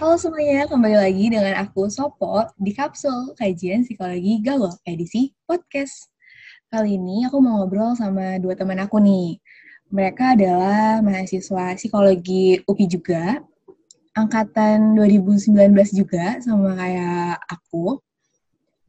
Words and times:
Halo 0.00 0.16
semuanya, 0.16 0.64
kembali 0.64 0.96
lagi 0.96 1.28
dengan 1.28 1.60
aku 1.60 1.84
Sopo 1.92 2.48
di 2.56 2.72
Kapsul 2.72 3.36
Kajian 3.36 3.84
Psikologi 3.84 4.40
Galau 4.40 4.72
edisi 4.88 5.36
podcast. 5.44 6.08
Kali 6.72 6.96
ini 6.96 7.28
aku 7.28 7.36
mau 7.36 7.60
ngobrol 7.60 7.92
sama 7.92 8.40
dua 8.40 8.56
teman 8.56 8.80
aku 8.80 8.96
nih. 8.96 9.36
Mereka 9.92 10.40
adalah 10.40 11.04
mahasiswa 11.04 11.76
psikologi 11.76 12.64
UPI 12.64 12.86
juga, 12.88 13.44
angkatan 14.16 14.96
2019 14.96 15.52
juga 15.92 16.40
sama 16.40 16.80
kayak 16.80 17.36
aku. 17.52 18.00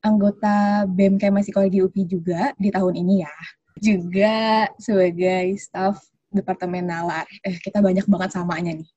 Anggota 0.08 0.88
BEM 0.88 1.20
Kema 1.20 1.44
Psikologi 1.44 1.84
UPI 1.84 2.08
juga 2.08 2.56
di 2.56 2.72
tahun 2.72 2.96
ini 2.96 3.28
ya. 3.28 3.36
Juga 3.84 4.72
sebagai 4.80 5.60
staff 5.60 6.11
Departemen 6.32 6.88
Nalar. 6.88 7.28
Eh, 7.44 7.60
kita 7.60 7.84
banyak 7.84 8.08
banget 8.08 8.32
samanya 8.32 8.72
nih. 8.72 8.90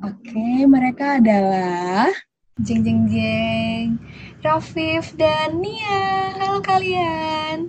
Oke, 0.00 0.64
mereka 0.64 1.20
adalah 1.20 2.08
Jeng 2.56 2.80
Jeng 2.80 3.04
Jeng, 3.12 4.00
Rafif 4.40 5.12
dan 5.20 5.60
Nia. 5.60 6.32
Halo 6.40 6.64
kalian. 6.64 7.68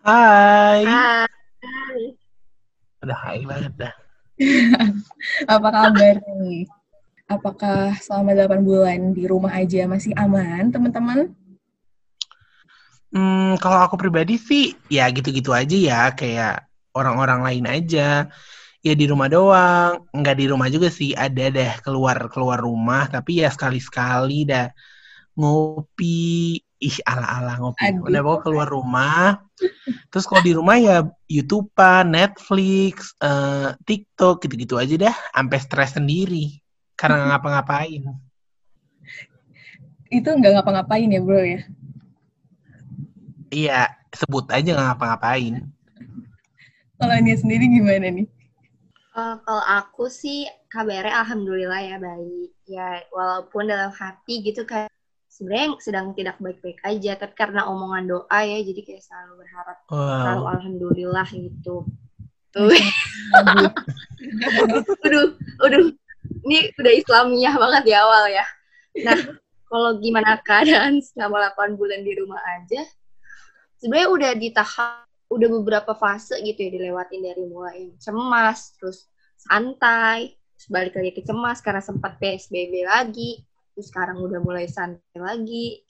Hai. 0.00 0.80
Hai. 0.88 2.02
Udah 3.04 3.18
hai 3.28 3.40
banget 3.44 3.72
dah. 3.76 3.94
Apa 5.52 5.68
kabar 5.68 6.16
nih? 6.40 6.64
Apakah 7.28 8.00
selama 8.00 8.32
8 8.32 8.64
bulan 8.64 9.00
di 9.12 9.28
rumah 9.28 9.52
aja 9.52 9.84
masih 9.84 10.16
aman, 10.16 10.72
teman-teman? 10.72 11.36
Hmm, 13.12 13.60
kalau 13.60 13.78
aku 13.84 14.00
pribadi 14.00 14.40
sih 14.40 14.72
ya 14.88 15.06
gitu-gitu 15.12 15.52
aja 15.52 15.76
ya, 15.76 16.02
kayak 16.16 16.69
orang-orang 16.94 17.40
lain 17.46 17.64
aja. 17.66 18.26
Ya 18.80 18.96
di 18.96 19.04
rumah 19.04 19.28
doang, 19.28 20.08
nggak 20.08 20.36
di 20.40 20.46
rumah 20.48 20.72
juga 20.72 20.88
sih. 20.88 21.12
Ada 21.12 21.52
deh 21.52 21.72
keluar 21.84 22.16
keluar 22.32 22.64
rumah, 22.64 23.12
tapi 23.12 23.44
ya 23.44 23.52
sekali-sekali 23.52 24.48
dah 24.48 24.72
ngopi. 25.36 26.56
Ih, 26.80 26.96
ala-ala 27.04 27.60
ngopi. 27.60 27.84
Aduh. 27.92 28.08
Udah 28.08 28.20
bawa 28.24 28.38
keluar 28.40 28.68
rumah. 28.72 29.44
Terus 30.08 30.24
kalau 30.24 30.40
di 30.40 30.56
rumah 30.56 30.80
ya 30.80 31.04
YouTube-an, 31.28 32.08
Netflix, 32.08 33.12
eh, 33.20 33.76
TikTok 33.84 34.48
gitu-gitu 34.48 34.80
aja 34.80 34.96
dah. 34.96 35.16
Sampai 35.36 35.58
stres 35.60 36.00
sendiri 36.00 36.56
karena 36.96 37.20
nggak 37.20 37.30
ngapa-ngapain. 37.36 38.02
Itu 40.08 40.28
nggak 40.32 40.52
ngapa-ngapain 40.56 41.12
ya, 41.12 41.20
bro 41.20 41.44
ya? 41.44 41.60
Iya, 43.52 43.80
sebut 44.16 44.48
aja 44.48 44.68
nggak 44.72 44.88
ngapa-ngapain. 44.96 45.68
Kalau 47.00 47.16
Nia 47.24 47.36
sendiri 47.40 47.64
gimana 47.72 48.12
nih? 48.12 48.28
Eh, 49.10 49.36
kalau 49.42 49.64
aku 49.64 50.06
sih 50.06 50.44
kabarnya 50.68 51.24
alhamdulillah 51.24 51.80
ya 51.80 51.96
baik. 51.96 52.52
Ya 52.68 53.02
walaupun 53.10 53.66
dalam 53.66 53.90
hati 53.90 54.44
gitu 54.44 54.62
kayak 54.68 54.92
sebenarnya 55.26 55.80
sedang 55.80 56.12
tidak 56.12 56.36
baik-baik 56.38 56.78
aja, 56.84 57.16
tapi 57.16 57.32
karena 57.32 57.64
omongan 57.64 58.04
doa 58.06 58.38
ya, 58.44 58.60
jadi 58.60 58.80
kayak 58.84 59.02
selalu 59.02 59.32
berharap, 59.40 59.78
selalu 59.88 60.42
Wow. 60.44 60.52
alhamdulillah 60.52 61.28
gitu. 61.32 61.76
Tuh, 62.50 62.74
udah, 65.06 65.22
udah, 65.64 65.80
ini 66.44 66.58
udah 66.76 66.92
Islamiah 66.92 67.54
banget 67.56 67.82
di 67.88 67.92
awal 67.94 68.26
ya. 68.28 68.44
Nah, 69.06 69.16
kalau 69.70 69.96
gimana 70.02 70.36
keadaan 70.42 70.98
selama 70.98 71.54
8 71.54 71.78
bulan 71.78 72.02
di 72.02 72.12
rumah 72.18 72.42
aja, 72.58 72.82
sebenarnya 73.78 74.08
udah 74.10 74.32
di 74.34 74.48
tahap, 74.50 75.09
udah 75.30 75.48
beberapa 75.62 75.94
fase 75.94 76.34
gitu 76.42 76.58
ya 76.58 76.70
dilewatin 76.74 77.22
dari 77.22 77.46
mulai 77.46 77.86
yang 77.86 77.94
cemas, 78.02 78.74
terus 78.76 79.06
santai, 79.38 80.34
terus 80.58 80.66
balik 80.68 80.98
lagi 80.98 81.12
ke 81.14 81.22
cemas 81.22 81.62
karena 81.62 81.78
sempat 81.78 82.18
PSBB 82.18 82.82
lagi, 82.82 83.46
terus 83.72 83.94
sekarang 83.94 84.18
udah 84.18 84.42
mulai 84.42 84.66
santai 84.66 85.16
lagi. 85.16 85.86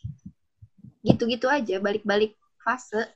Gitu-gitu 1.00 1.48
aja, 1.48 1.80
balik-balik 1.80 2.36
fase. 2.60 3.08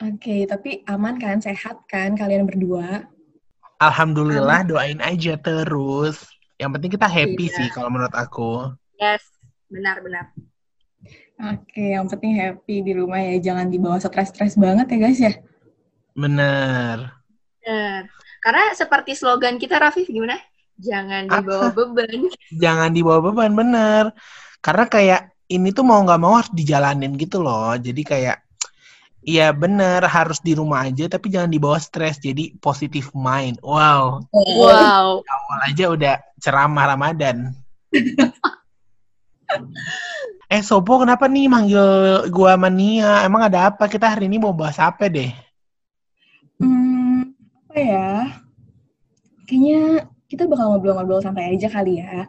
Oke, 0.00 0.48
tapi 0.48 0.80
aman 0.88 1.20
kan, 1.20 1.44
sehat 1.44 1.84
kan 1.84 2.16
kalian 2.16 2.48
berdua? 2.48 3.04
Alhamdulillah 3.84 4.64
doain 4.64 4.96
aja 5.04 5.36
terus. 5.36 6.24
Yang 6.56 6.70
penting 6.76 6.90
kita 6.96 7.08
happy 7.08 7.46
Iya. 7.52 7.56
sih 7.60 7.68
kalau 7.68 7.92
menurut 7.92 8.16
aku. 8.16 8.72
Yes, 8.96 9.24
benar-benar. 9.68 10.32
Oke, 11.40 11.96
yang 11.96 12.08
penting 12.08 12.36
happy 12.36 12.84
di 12.84 12.92
rumah 12.96 13.20
ya, 13.20 13.52
jangan 13.52 13.68
dibawa 13.68 14.00
stres-stres 14.00 14.56
banget 14.56 14.88
ya 14.88 14.98
guys 15.00 15.20
ya. 15.20 15.32
Bener. 16.16 17.12
Benar. 17.60 18.08
Karena 18.40 18.72
seperti 18.72 19.12
slogan 19.12 19.60
kita, 19.60 19.76
Rafif, 19.76 20.08
gimana? 20.08 20.40
Jangan 20.80 21.28
dibawa 21.28 21.68
beban. 21.76 22.32
Jangan 22.62 22.90
dibawa 22.90 23.20
beban 23.20 23.52
bener. 23.52 24.04
Karena 24.64 24.84
kayak 24.88 25.20
ini 25.52 25.68
tuh 25.76 25.84
mau 25.84 26.00
nggak 26.00 26.20
mau 26.20 26.40
harus 26.40 26.52
dijalanin 26.56 27.12
gitu 27.20 27.44
loh. 27.44 27.76
Jadi 27.76 28.00
kayak 28.00 28.40
Iya 29.20 29.52
bener 29.52 30.00
harus 30.08 30.40
di 30.40 30.56
rumah 30.56 30.88
aja 30.88 31.04
tapi 31.04 31.28
jangan 31.28 31.52
dibawa 31.52 31.76
stres 31.76 32.16
jadi 32.16 32.56
positive 32.56 33.12
mind. 33.12 33.60
Wow, 33.60 34.24
Wow. 34.32 35.20
awal 35.20 35.58
aja 35.68 35.92
udah 35.92 36.16
ceramah 36.40 36.96
Ramadan. 36.96 37.52
eh 40.48 40.64
Sopo 40.64 41.04
kenapa 41.04 41.28
nih 41.28 41.52
manggil 41.52 41.84
gua 42.32 42.56
mania? 42.56 43.20
Emang 43.20 43.44
ada 43.44 43.68
apa? 43.68 43.92
Kita 43.92 44.08
hari 44.08 44.24
ini 44.24 44.40
mau 44.40 44.56
bahas 44.56 44.80
apa 44.80 45.12
deh? 45.12 45.28
Hmm, 46.60 47.32
apa 47.72 47.78
ya? 47.80 48.12
Kayaknya 49.48 50.06
kita 50.30 50.44
bakal 50.46 50.76
ngobrol-ngobrol 50.76 51.24
santai 51.24 51.56
aja 51.56 51.66
kali 51.72 52.04
ya. 52.04 52.28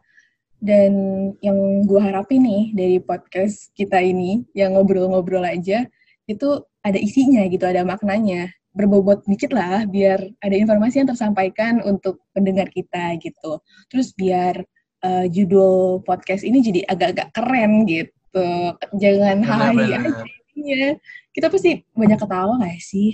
Dan 0.62 0.94
yang 1.42 1.84
gue 1.86 2.00
harapin 2.02 2.41
nih 2.46 2.64
dari 2.72 2.97
podcast 3.02 3.74
kita 3.75 4.00
ini, 4.00 4.46
yang 4.56 4.78
ngobrol-ngobrol 4.78 5.44
aja, 5.44 5.86
itu 6.30 6.50
ada 6.81 6.97
isinya 6.97 7.44
gitu, 7.52 7.68
ada 7.68 7.84
maknanya. 7.84 8.50
Berbobot 8.72 9.28
dikit 9.28 9.52
lah, 9.52 9.84
biar 9.84 10.24
ada 10.40 10.56
informasi 10.56 11.03
yang 11.03 11.09
tersampaikan 11.12 11.84
untuk 11.84 12.24
pendengar 12.31 12.72
kita 12.72 13.20
gitu. 13.20 13.59
Terus 13.91 14.16
biar 14.16 14.64
eh, 15.03 15.25
judul 15.28 16.00
podcast 16.08 16.47
ini 16.47 16.64
jadi 16.64 16.88
agak-agak 16.88 17.36
keren 17.36 17.84
gitu. 17.84 18.47
Jangan 18.96 19.44
hai 19.44 19.75
Benar-benar. 19.75 20.24
aja. 20.56 20.90
Kita 21.36 21.47
pasti 21.52 21.84
banyak 21.91 22.20
ketawa 22.22 22.56
gak 22.64 22.80
sih? 22.80 23.12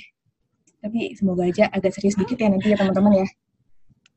Tapi 0.82 1.18
semoga 1.18 1.44
aja 1.50 1.68
agak 1.74 1.98
serius 1.98 2.16
dikit 2.16 2.38
ya 2.38 2.48
nanti 2.54 2.72
ya 2.74 2.78
teman-teman 2.78 3.26
ya. 3.26 3.28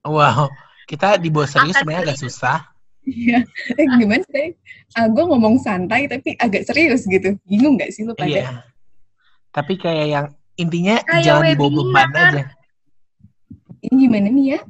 Wow, 0.05 0.49
kita 0.89 1.17
dibawa 1.21 1.49
serius 1.49 1.77
sebenarnya 1.77 2.13
agak 2.13 2.21
susah. 2.21 2.59
Iya, 3.01 3.49
eh, 3.81 3.87
gimana 3.97 4.21
sih? 4.29 4.53
Ah, 4.93 5.09
gue 5.09 5.25
ngomong 5.25 5.57
santai 5.57 6.05
tapi 6.05 6.37
agak 6.37 6.69
serius 6.69 7.09
gitu. 7.09 7.33
Bingung 7.49 7.81
gak 7.81 7.97
sih 7.97 8.05
lu 8.05 8.13
pada? 8.13 8.29
Iya. 8.29 8.47
Tapi 9.51 9.81
kayak 9.81 10.07
yang 10.07 10.27
intinya 10.61 11.01
Kayak 11.09 11.25
jangan 11.25 11.45
dibawa 11.57 11.71
beban 11.81 12.09
aja. 12.13 12.45
Ini 13.81 13.95
gimana 13.97 14.29
nih 14.29 14.47
ya? 14.57 14.61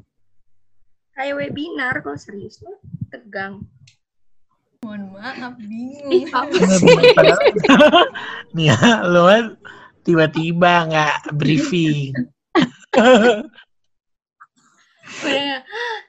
Kayak 1.19 1.35
webinar, 1.43 1.95
kalau 2.07 2.17
serius 2.17 2.63
lo 2.63 2.79
tegang. 3.11 3.67
Mohon 4.81 5.21
maaf, 5.21 5.53
Ih, 5.61 5.69
bingung. 5.69 6.25
apa 6.33 6.49
Bener, 6.49 6.79
sih? 6.81 6.97
nih 8.57 8.67
ya, 8.73 8.79
lu 9.05 9.23
kan 9.29 9.45
tiba-tiba 10.05 10.89
nggak 10.89 11.17
briefing. 11.37 12.15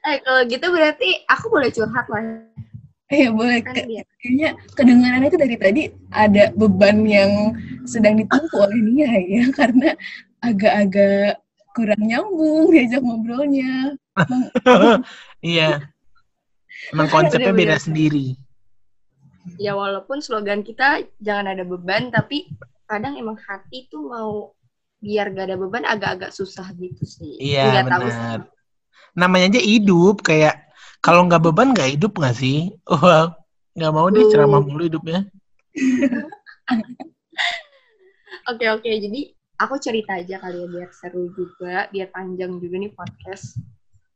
Eh, 0.02 0.18
kalau 0.22 0.42
gitu 0.46 0.66
berarti 0.72 1.26
aku 1.30 1.46
boleh 1.50 1.70
curhat 1.70 2.06
lah. 2.10 2.22
Eh, 3.12 3.28
boleh. 3.28 3.60
Kan 3.60 3.74
Ke- 3.76 4.08
kayaknya 4.24 4.48
kedengarannya 4.72 5.28
itu 5.28 5.38
dari 5.38 5.56
tadi 5.60 5.82
ada 6.14 6.48
beban 6.56 7.04
yang 7.04 7.52
sedang 7.84 8.16
ditumpu 8.16 8.56
oleh 8.56 8.80
Nia 8.80 9.10
ya, 9.36 9.44
karena 9.52 9.92
agak-agak 10.40 11.38
kurang 11.76 12.02
nyambung 12.04 12.72
diajak 12.72 13.02
ngobrolnya. 13.04 13.96
Iya. 15.42 15.90
Emang 16.94 17.10
konsepnya 17.10 17.50
beda 17.50 17.74
sendiri. 17.82 18.38
Ya 19.58 19.74
walaupun 19.74 20.22
slogan 20.22 20.62
kita 20.62 21.02
jangan 21.18 21.50
ada 21.50 21.66
beban, 21.66 22.14
tapi 22.14 22.46
kadang 22.92 23.16
emang 23.16 23.40
hati 23.40 23.88
tuh 23.88 24.04
mau 24.04 24.52
biar 25.00 25.32
gak 25.32 25.46
ada 25.48 25.56
beban 25.56 25.88
agak-agak 25.88 26.30
susah 26.36 26.68
gitu 26.76 27.02
sih. 27.08 27.40
Iya, 27.40 27.80
Nggak 27.80 27.84
tahu 27.88 28.04
sih. 28.04 28.12
benar. 28.12 28.38
Namanya 29.16 29.46
aja 29.56 29.60
hidup, 29.64 30.16
kayak 30.20 30.54
kalau 31.00 31.24
nggak 31.26 31.42
beban 31.42 31.72
nggak 31.72 31.96
hidup 31.96 32.12
nggak 32.14 32.36
sih? 32.36 32.70
Wah, 32.86 33.32
nggak 33.74 33.92
mau 33.92 34.06
deh 34.12 34.24
ceramah 34.28 34.60
mulu 34.60 34.84
hidupnya. 34.86 35.24
Oke 38.50 38.66
oke, 38.66 38.90
jadi 38.90 39.30
aku 39.54 39.78
cerita 39.78 40.18
aja 40.18 40.42
kali 40.42 40.58
ya 40.58 40.66
biar 40.66 40.90
seru 40.90 41.30
juga, 41.30 41.86
biar 41.94 42.10
panjang 42.10 42.58
juga 42.58 42.74
nih 42.82 42.90
podcast. 42.90 43.54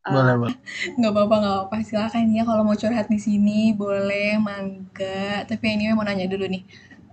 Eh, 0.02 0.10
Boleh, 0.10 0.34
boleh. 0.34 0.56
nggak 0.98 1.12
apa-apa, 1.14 1.34
nggak 1.38 1.54
apa-apa. 1.54 1.76
Silakan 1.86 2.34
ya 2.34 2.42
kalau 2.42 2.62
mau 2.66 2.74
curhat 2.74 3.06
di 3.06 3.18
sini, 3.22 3.70
boleh, 3.70 4.34
mangga. 4.42 5.46
Tapi 5.46 5.64
anyway 5.70 5.94
mau 5.94 6.02
nanya 6.02 6.26
dulu 6.26 6.42
nih. 6.50 6.62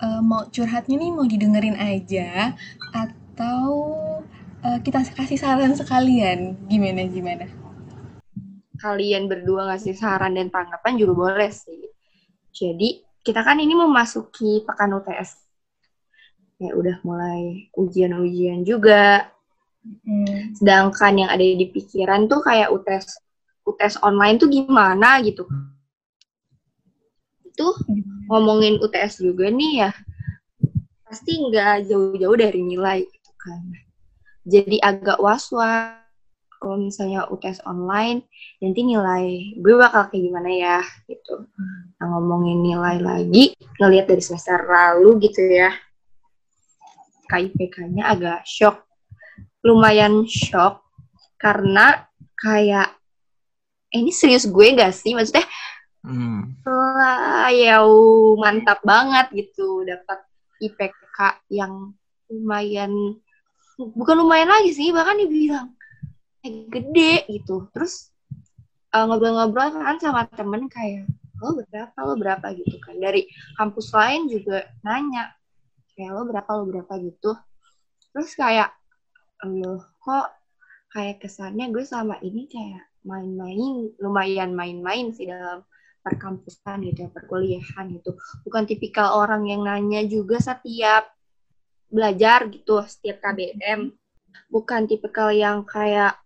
Eh, 0.03 0.19
mau 0.19 0.43
curhatnya 0.51 0.99
nih 0.99 1.11
mau 1.15 1.23
didengerin 1.23 1.79
aja 1.79 2.51
atau 2.91 3.63
eh, 4.59 4.79
kita 4.83 4.99
kasih 5.15 5.39
saran 5.39 5.71
sekalian? 5.79 6.59
Gimana, 6.67 7.07
gimana? 7.07 7.47
kalian 8.83 9.31
berdua 9.31 9.71
ngasih 9.71 9.95
saran 9.95 10.35
dan 10.35 10.51
tanggapan 10.51 10.99
juga 10.99 11.13
boleh 11.15 11.51
sih. 11.55 11.87
Jadi 12.51 12.99
kita 13.23 13.39
kan 13.39 13.55
ini 13.63 13.71
memasuki 13.71 14.67
pekan 14.67 14.99
UTS. 14.99 15.39
Ya 16.59 16.75
udah 16.75 16.99
mulai 17.07 17.71
ujian-ujian 17.79 18.67
juga. 18.67 19.31
Hmm. 20.03 20.51
Sedangkan 20.51 21.15
yang 21.15 21.31
ada 21.31 21.39
di 21.39 21.67
pikiran 21.71 22.27
tuh 22.27 22.43
kayak 22.43 22.75
UTS 22.75 23.23
UTS 23.63 24.03
online 24.03 24.35
tuh 24.35 24.51
gimana 24.51 25.23
gitu. 25.23 25.47
Itu 27.53 27.69
ngomongin 28.33 28.81
UTS 28.81 29.21
juga 29.21 29.53
nih 29.53 29.85
ya. 29.85 29.91
Pasti 31.05 31.37
nggak 31.37 31.85
jauh-jauh 31.85 32.37
dari 32.37 32.65
nilai 32.65 33.05
gitu 33.05 33.31
kan. 33.37 33.61
Jadi 34.43 34.81
agak 34.81 35.21
was-was 35.21 36.01
kalau 36.63 36.79
misalnya 36.79 37.27
UTS 37.27 37.59
online 37.67 38.23
nanti 38.63 38.87
nilai 38.87 39.51
gue 39.59 39.75
bakal 39.75 40.07
kayak 40.07 40.23
gimana 40.31 40.49
ya 40.49 40.79
gitu. 41.11 41.43
Nah, 41.99 42.05
ngomongin 42.07 42.63
nilai 42.63 43.03
lagi 43.03 43.51
ngelihat 43.83 44.07
dari 44.07 44.23
semester 44.23 44.63
lalu 44.63 45.27
gitu 45.27 45.43
ya. 45.43 45.75
KIPK-nya 47.27 48.07
agak 48.07 48.47
shock. 48.47 48.87
Lumayan 49.61 50.23
shock 50.23 50.87
karena 51.35 52.07
kayak 52.39 52.95
eh, 53.91 53.99
ini 53.99 54.15
serius 54.15 54.47
gue 54.47 54.67
gak 54.71 54.95
sih? 54.95 55.11
Maksudnya 55.11 55.43
Hmm. 56.03 56.59
ya 57.47 57.79
mantap 58.35 58.83
banget 58.83 59.31
gitu 59.31 59.87
dapat 59.87 60.19
IPK 60.59 61.47
yang 61.47 61.95
lumayan 62.27 62.91
bukan 63.79 64.15
lumayan 64.19 64.51
lagi 64.51 64.75
sih 64.75 64.91
bahkan 64.91 65.15
dibilang 65.15 65.71
eh, 66.43 66.67
gede 66.67 67.23
gitu. 67.31 67.71
Terus 67.71 68.11
uh, 68.91 69.07
ngobrol-ngobrol 69.07 69.79
kan 69.79 69.97
sama 70.03 70.27
temen 70.27 70.67
kayak 70.67 71.07
lo 71.39 71.55
berapa 71.59 71.97
lo 72.03 72.13
berapa? 72.19 72.51
gitu 72.51 72.75
kan. 72.83 72.99
Dari 72.99 73.23
kampus 73.55 73.95
lain 73.95 74.27
juga 74.27 74.67
nanya 74.83 75.31
kayak 75.95 76.11
lo 76.11 76.27
berapa 76.27 76.49
lo 76.51 76.63
berapa? 76.67 76.93
gitu. 76.99 77.31
Terus 78.11 78.35
kayak 78.35 78.75
lo 79.47 79.87
kok 80.03 80.27
kayak 80.91 81.23
kesannya 81.23 81.71
gue 81.71 81.83
selama 81.87 82.19
ini 82.21 82.45
kayak 82.51 82.91
main-main 83.03 83.91
lumayan 83.99 84.51
main-main 84.55 85.11
sih 85.11 85.27
dalam 85.27 85.65
perkampusan 86.03 86.83
gitu 86.91 87.07
ya 87.07 87.09
perkuliahan 87.09 87.85
gitu. 87.95 88.19
Bukan 88.43 88.67
tipikal 88.67 89.17
orang 89.17 89.47
yang 89.47 89.63
nanya 89.63 90.03
juga 90.03 90.37
setiap 90.43 91.09
belajar 91.87 92.49
gitu 92.49 92.81
setiap 92.83 93.21
KBM 93.21 93.93
bukan 94.49 94.85
tipikal 94.89 95.29
yang 95.29 95.61
kayak 95.65 96.17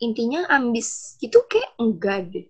intinya 0.00 0.44
ambis 0.52 1.16
gitu 1.20 1.44
kayak 1.48 1.72
enggak 1.80 2.28
deh. 2.28 2.46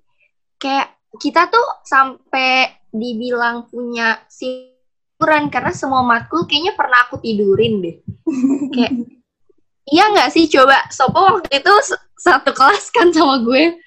Kayak 0.58 0.98
kita 1.22 1.46
tuh 1.46 1.66
sampai 1.86 2.74
dibilang 2.90 3.70
punya 3.70 4.18
siuran 4.26 5.46
karena 5.52 5.70
semua 5.70 6.02
matkul 6.02 6.46
kayaknya 6.46 6.74
pernah 6.74 7.06
aku 7.06 7.22
tidurin 7.22 7.82
deh. 7.82 7.96
Kayak 8.74 8.92
iya 9.86 10.04
nggak 10.10 10.30
sih? 10.34 10.50
Coba 10.50 10.90
Sopo 10.90 11.22
waktu 11.22 11.62
itu 11.62 11.72
satu 12.18 12.50
kelas 12.50 12.90
kan 12.90 13.14
sama 13.14 13.42
gue. 13.46 13.78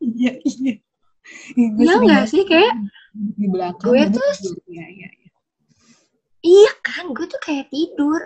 Iya, 0.00 0.40
iya. 0.44 0.85
Iya 1.56 1.94
nggak 2.00 2.24
sih 2.30 2.42
kayak 2.46 2.74
di 3.16 3.46
belakang. 3.48 3.90
gue 3.90 4.02
tuh 4.12 4.28
tidur. 4.36 4.56
Iya, 4.68 4.86
iya, 4.92 5.08
iya. 5.08 5.30
Iya 6.46 6.72
kan, 6.84 7.10
gue 7.10 7.26
tuh 7.26 7.40
kayak 7.42 7.72
tidur. 7.72 8.20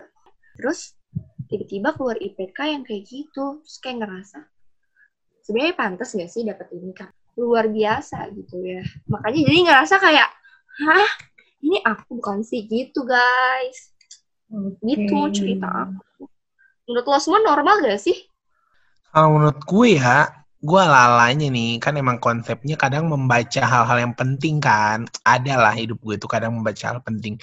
Terus 0.59 0.93
tiba-tiba 1.49 1.97
keluar 1.97 2.21
IPK 2.21 2.59
yang 2.69 2.83
kayak 2.85 3.07
gitu. 3.09 3.65
Terus 3.65 3.77
kayak 3.81 4.05
ngerasa, 4.05 4.39
sebenarnya 5.47 5.75
pantas 5.79 6.13
gak 6.13 6.31
sih 6.31 6.43
dapat 6.45 6.69
ini 6.77 6.93
kan? 6.93 7.09
Luar 7.39 7.71
biasa 7.71 8.29
gitu 8.35 8.61
ya. 8.61 8.85
Makanya 9.09 9.41
jadi 9.47 9.59
ngerasa 9.65 9.95
kayak, 10.03 10.29
hah 10.85 11.11
ini 11.65 11.79
aku 11.81 12.21
bukan 12.21 12.45
sih 12.45 12.67
gitu 12.69 13.07
guys. 13.09 13.95
Gitu 14.85 15.15
Oke. 15.17 15.33
cerita 15.33 15.69
aku. 15.71 16.29
Menurut 16.91 17.07
lo 17.07 17.19
semua 17.23 17.41
normal 17.41 17.81
gak 17.87 18.03
sih? 18.03 18.19
Kalau 19.11 19.39
menurut 19.39 19.59
gue 19.65 19.89
ya, 19.97 20.40
gue 20.61 20.83
lalanya 20.85 21.49
nih, 21.49 21.81
kan 21.81 21.97
emang 21.97 22.21
konsepnya 22.21 22.77
kadang 22.77 23.09
membaca 23.09 23.65
hal-hal 23.65 23.97
yang 23.97 24.15
penting 24.15 24.61
kan. 24.61 25.09
Ada 25.25 25.57
lah 25.57 25.73
hidup 25.73 25.97
gue 26.05 26.21
tuh 26.21 26.29
kadang 26.29 26.61
membaca 26.61 26.93
hal 26.93 27.01
penting. 27.01 27.41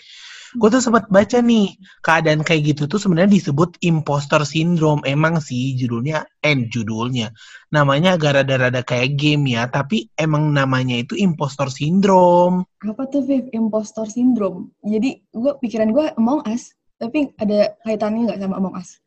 Gue 0.56 0.72
tuh 0.72 0.80
sempat 0.80 1.12
baca 1.12 1.44
nih, 1.44 1.76
keadaan 2.00 2.40
kayak 2.40 2.72
gitu 2.72 2.88
tuh 2.88 3.02
sebenarnya 3.02 3.36
disebut 3.36 3.82
imposter 3.84 4.46
syndrome. 4.48 5.04
Emang 5.04 5.44
sih 5.44 5.76
judulnya, 5.76 6.24
eh 6.40 6.56
judulnya, 6.72 7.34
namanya 7.74 8.16
agak 8.16 8.42
rada-rada 8.42 8.80
kayak 8.86 9.20
game 9.20 9.58
ya, 9.58 9.68
tapi 9.68 10.08
emang 10.16 10.54
namanya 10.56 10.96
itu 10.96 11.20
imposter 11.20 11.68
syndrome. 11.68 12.64
Apa 12.80 13.10
tuh, 13.12 13.28
Viv? 13.28 13.52
Impostor 13.52 14.08
syndrome. 14.08 14.72
Jadi, 14.86 15.20
gue 15.36 15.52
pikiran 15.60 15.92
gue 15.92 16.06
Among 16.16 16.48
Us, 16.48 16.72
tapi 16.96 17.34
ada 17.36 17.76
kaitannya 17.84 18.32
nggak 18.32 18.40
sama 18.40 18.56
Among 18.56 18.78
Us? 18.80 19.04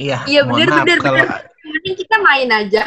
Iya, 0.00 0.24
Iya, 0.24 0.40
mohon 0.48 0.66
bener, 0.66 0.68
maaf 0.72 0.86
bener, 0.88 0.98
kalau 1.04 1.24
Mending 1.62 1.94
kita 1.94 2.16
main 2.18 2.48
aja. 2.50 2.82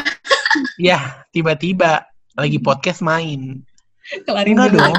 Ya 0.80 1.26
tiba-tiba 1.32 2.08
lagi 2.36 2.60
podcast 2.60 3.02
main. 3.02 3.64
Kelarin 4.28 4.56
Enggak 4.60 4.72
dulu. 4.72 4.82
dong. 4.84 4.96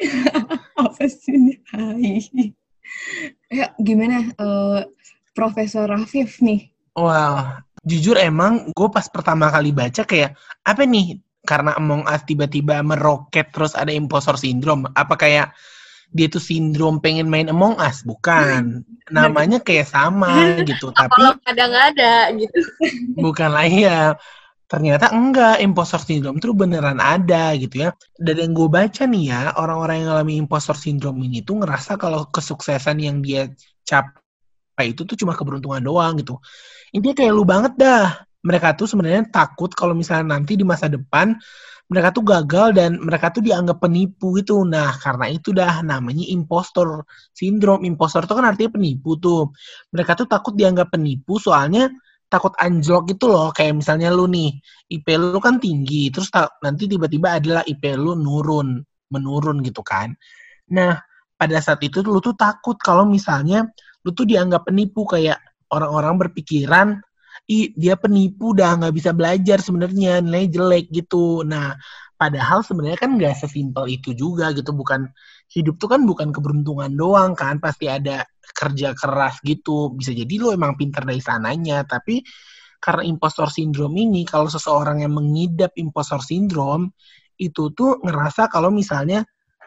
Apa 0.80 1.04
sih 1.08 1.36
ini? 1.36 1.54
Hai. 1.72 2.20
Ya, 3.50 3.74
gimana 3.78 4.32
eh, 4.32 4.80
Profesor 5.34 5.88
Rafif 5.90 6.40
nih? 6.42 6.70
Wah, 6.96 7.62
jujur 7.86 8.18
emang 8.18 8.70
gue 8.74 8.88
pas 8.90 9.06
pertama 9.08 9.48
kali 9.48 9.70
baca 9.70 10.02
kayak 10.04 10.34
apa 10.66 10.82
nih? 10.84 11.20
Karena 11.40 11.72
Among 11.80 12.04
Us 12.04 12.22
tiba-tiba 12.28 12.84
meroket 12.84 13.48
terus 13.54 13.72
ada 13.72 13.88
impostor 13.94 14.36
syndrome. 14.36 14.90
Apa 14.92 15.16
kayak 15.16 15.56
dia 16.10 16.26
tuh 16.26 16.42
sindrom 16.42 16.98
pengen 16.98 17.30
main 17.30 17.46
Among 17.46 17.78
Us? 17.78 18.02
Bukan. 18.02 18.82
Namanya 19.10 19.62
kayak 19.62 19.90
sama 19.90 20.30
gitu, 20.68 20.90
tapi 20.90 21.10
Kalau 21.10 21.34
kadang-ada 21.42 22.34
gitu. 22.34 22.58
bukan 23.24 23.50
lah 23.50 23.66
ya. 23.66 24.00
Ternyata 24.70 25.10
enggak, 25.10 25.58
impostor 25.66 25.98
syndrome 25.98 26.38
itu 26.38 26.54
beneran 26.54 27.02
ada 27.02 27.50
gitu 27.58 27.86
ya. 27.86 27.90
Dari 28.14 28.46
yang 28.46 28.54
gue 28.54 28.70
baca 28.70 29.02
nih 29.02 29.24
ya, 29.26 29.40
orang-orang 29.58 30.02
yang 30.02 30.08
ngalami 30.14 30.34
impostor 30.38 30.78
syndrome 30.78 31.18
ini 31.26 31.42
tuh 31.42 31.58
ngerasa 31.58 31.98
kalau 31.98 32.30
kesuksesan 32.30 33.02
yang 33.02 33.18
dia 33.18 33.50
capai 33.82 34.94
itu 34.94 35.02
tuh 35.02 35.18
cuma 35.18 35.34
keberuntungan 35.34 35.82
doang 35.82 36.22
gitu. 36.22 36.38
Intinya 36.94 37.18
kayak 37.18 37.32
lu 37.34 37.42
banget 37.42 37.74
dah. 37.74 38.22
Mereka 38.46 38.78
tuh 38.78 38.86
sebenarnya 38.86 39.26
takut 39.28 39.74
kalau 39.74 39.92
misalnya 39.92 40.38
nanti 40.38 40.54
di 40.54 40.62
masa 40.62 40.86
depan 40.86 41.34
mereka 41.90 42.14
tuh 42.14 42.22
gagal 42.22 42.78
dan 42.78 43.02
mereka 43.02 43.34
tuh 43.34 43.42
dianggap 43.42 43.82
penipu 43.82 44.38
gitu. 44.38 44.62
Nah, 44.62 44.94
karena 44.94 45.26
itu 45.26 45.50
dah 45.50 45.82
namanya 45.82 46.22
impostor 46.30 47.02
syndrome. 47.34 47.82
Impostor 47.82 48.30
itu 48.30 48.34
kan 48.38 48.46
artinya 48.46 48.78
penipu 48.78 49.18
tuh. 49.18 49.50
Mereka 49.90 50.14
tuh 50.14 50.30
takut 50.30 50.54
dianggap 50.54 50.94
penipu 50.94 51.42
soalnya 51.42 51.90
takut 52.30 52.54
anjlok 52.62 53.10
gitu 53.10 53.26
loh. 53.26 53.50
Kayak 53.50 53.82
misalnya 53.82 54.14
lu 54.14 54.30
nih, 54.30 54.54
IP 54.86 55.18
lu 55.18 55.42
kan 55.42 55.58
tinggi, 55.58 56.14
terus 56.14 56.30
nanti 56.62 56.86
tiba-tiba 56.86 57.42
adalah 57.42 57.66
IP 57.66 57.82
lu 57.98 58.14
nurun, 58.14 58.78
menurun 59.10 59.58
gitu 59.66 59.82
kan. 59.82 60.14
Nah, 60.70 60.94
pada 61.34 61.58
saat 61.58 61.82
itu 61.82 62.06
lu 62.06 62.22
tuh 62.22 62.38
takut 62.38 62.78
kalau 62.78 63.02
misalnya 63.02 63.66
lu 64.06 64.14
tuh 64.14 64.30
dianggap 64.30 64.70
penipu 64.70 65.02
kayak 65.10 65.42
orang-orang 65.74 66.22
berpikiran 66.22 67.02
ih 67.50 67.74
dia 67.74 67.98
penipu 67.98 68.54
dah 68.54 68.78
nggak 68.78 68.94
bisa 68.94 69.10
belajar 69.10 69.58
sebenarnya 69.58 70.22
nilai 70.22 70.46
jelek 70.46 70.86
gitu. 70.94 71.42
Nah 71.42 71.74
padahal 72.14 72.62
sebenarnya 72.62 72.98
kan 73.00 73.18
nggak 73.18 73.34
sesimpel 73.42 73.90
itu 73.90 74.14
juga 74.14 74.54
gitu. 74.54 74.70
Bukan 74.70 75.10
hidup 75.50 75.74
tuh 75.82 75.90
kan 75.90 76.06
bukan 76.06 76.30
keberuntungan 76.30 76.94
doang 76.94 77.34
kan. 77.34 77.58
Pasti 77.58 77.90
ada 77.90 78.22
kerja 78.54 78.94
keras 78.94 79.42
gitu. 79.42 79.90
Bisa 79.98 80.14
jadi 80.14 80.30
lu 80.38 80.54
emang 80.54 80.78
pintar 80.78 81.02
dari 81.02 81.18
sananya 81.18 81.82
tapi 81.82 82.22
karena 82.80 83.04
impostor 83.04 83.50
syndrome 83.52 83.98
ini 83.98 84.24
kalau 84.24 84.48
seseorang 84.48 85.04
yang 85.04 85.12
mengidap 85.12 85.74
impostor 85.76 86.22
syndrome 86.24 86.96
itu 87.36 87.72
tuh 87.76 88.00
ngerasa 88.00 88.48
kalau 88.48 88.72
misalnya 88.72 89.20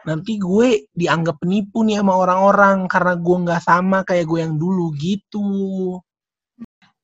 nanti 0.04 0.36
gue 0.42 0.90
dianggap 0.92 1.40
penipu 1.40 1.86
nih 1.86 2.02
sama 2.02 2.14
orang-orang 2.16 2.90
karena 2.92 3.14
gue 3.16 3.38
nggak 3.44 3.62
sama 3.64 3.98
kayak 4.08 4.26
gue 4.28 4.40
yang 4.40 4.56
dulu 4.58 4.92
gitu. 4.98 5.48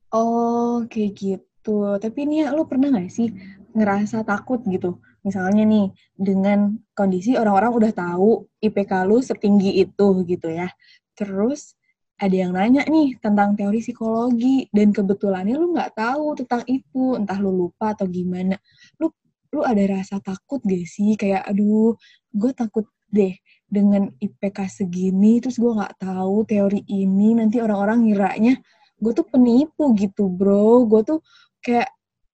Oh, 0.10 0.90
kayak 0.90 1.12
gitu. 1.22 2.02
Tapi 2.02 2.20
nih, 2.26 2.50
lu 2.50 2.66
pernah 2.66 2.90
nggak 2.90 3.14
sih 3.14 3.30
ngerasa 3.78 4.26
takut 4.26 4.58
gitu? 4.66 4.98
Misalnya 5.22 5.62
nih, 5.70 5.94
dengan 6.18 6.82
kondisi 6.98 7.38
orang-orang 7.38 7.72
udah 7.78 7.92
tahu 7.94 8.50
IPK 8.58 9.06
lu 9.06 9.22
setinggi 9.22 9.86
itu 9.86 10.08
gitu 10.26 10.50
ya. 10.50 10.66
Terus 11.14 11.78
ada 12.18 12.36
yang 12.36 12.58
nanya 12.58 12.84
nih 12.90 13.22
tentang 13.22 13.54
teori 13.54 13.80
psikologi 13.86 14.68
dan 14.74 14.90
kebetulannya 14.92 15.56
lu 15.56 15.78
nggak 15.78 15.94
tahu 15.94 16.42
tentang 16.42 16.66
itu, 16.66 17.14
entah 17.14 17.38
lu 17.38 17.54
lupa 17.54 17.94
atau 17.94 18.10
gimana. 18.10 18.58
Lu 18.98 19.14
lu 19.54 19.62
ada 19.66 19.82
rasa 19.90 20.18
takut 20.22 20.62
gak 20.66 20.86
sih? 20.90 21.14
Kayak 21.18 21.46
aduh, 21.50 21.94
gue 22.34 22.52
takut 22.54 22.86
deh 23.10 23.34
dengan 23.70 24.10
IPK 24.18 24.58
segini, 24.70 25.38
terus 25.38 25.62
gue 25.62 25.70
nggak 25.70 26.02
tahu 26.02 26.46
teori 26.50 26.82
ini, 26.90 27.38
nanti 27.38 27.62
orang-orang 27.62 28.10
ngiranya 28.10 28.58
gue 29.00 29.12
tuh 29.16 29.26
penipu 29.28 29.96
gitu 29.96 30.28
bro 30.28 30.84
gue 30.86 31.02
tuh 31.08 31.20
kayak 31.64 31.88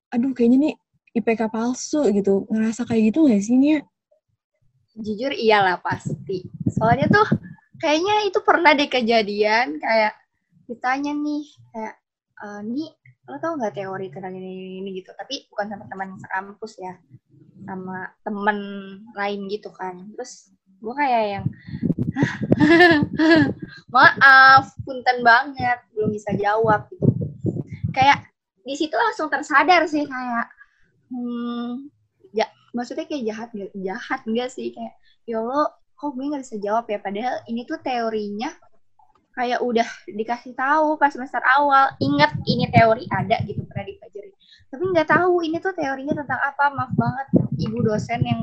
aduh 0.10 0.34
kayaknya 0.34 0.58
nih 0.70 0.76
IPK 1.16 1.48
palsu 1.48 2.04
gitu. 2.12 2.44
Ngerasa 2.52 2.84
kayak 2.84 3.16
gitu 3.16 3.32
gak 3.32 3.42
sih 3.42 3.56
Nia? 3.56 3.80
Jujur 5.00 5.32
iyalah 5.32 5.80
pasti. 5.80 6.44
Soalnya 6.68 7.08
tuh 7.08 7.28
kayaknya 7.80 8.28
itu 8.28 8.40
pernah 8.44 8.76
deh 8.76 8.88
kejadian 8.88 9.80
kayak 9.80 10.16
ditanya 10.68 11.12
nih 11.12 11.44
kayak 11.72 11.96
e, 12.40 12.48
nih 12.72 12.90
lo 13.26 13.38
tau 13.42 13.54
nggak 13.58 13.76
teori 13.76 14.08
tentang 14.10 14.34
ini, 14.38 14.50
ini, 14.50 14.76
ini 14.82 14.90
gitu 15.02 15.12
tapi 15.14 15.46
bukan 15.52 15.76
sama 15.76 15.86
teman 15.92 16.10
sekampus 16.18 16.74
ya 16.80 16.94
sama 17.68 18.10
temen 18.24 18.58
lain 19.14 19.46
gitu 19.52 19.70
kan 19.76 20.10
terus 20.16 20.56
gue 20.80 20.94
kayak 20.96 21.24
yang 21.38 21.46
maaf 23.96 24.72
punten 24.84 25.18
banget. 25.22 25.78
Belum 25.92 26.12
bisa 26.12 26.32
jawab 26.36 26.88
gitu. 26.92 27.08
Kayak 27.92 28.28
di 28.66 28.74
situ 28.74 28.96
langsung 28.96 29.30
tersadar 29.30 29.86
sih 29.86 30.04
kayak 30.10 30.48
hmm, 31.14 31.88
ya 32.34 32.50
maksudnya 32.74 33.06
kayak 33.06 33.24
jahat 33.30 33.50
jahat 33.76 34.20
enggak 34.28 34.50
sih? 34.52 34.74
Kayak 34.74 34.94
ya 35.28 35.40
lo 35.42 35.70
kok 35.96 36.12
gue 36.16 36.26
nggak 36.28 36.44
bisa 36.44 36.58
jawab 36.60 36.86
ya? 36.92 37.00
Padahal 37.00 37.36
ini 37.48 37.62
tuh 37.64 37.80
teorinya 37.80 38.52
kayak 39.36 39.60
udah 39.60 39.88
dikasih 40.08 40.56
tahu 40.56 40.96
pas 40.96 41.12
semester 41.12 41.44
awal. 41.56 41.92
Inget 42.00 42.32
ini 42.48 42.68
teori 42.72 43.06
ada 43.12 43.40
gitu 43.44 43.64
pernah 43.68 43.86
dipelajari. 43.88 44.32
Tapi 44.72 44.84
nggak 44.92 45.08
tahu 45.08 45.44
ini 45.44 45.58
tuh 45.64 45.76
teorinya 45.76 46.16
tentang 46.16 46.40
apa. 46.40 46.72
Maaf 46.72 46.92
banget 46.96 47.28
ibu 47.64 47.80
dosen 47.80 48.20
yang 48.24 48.42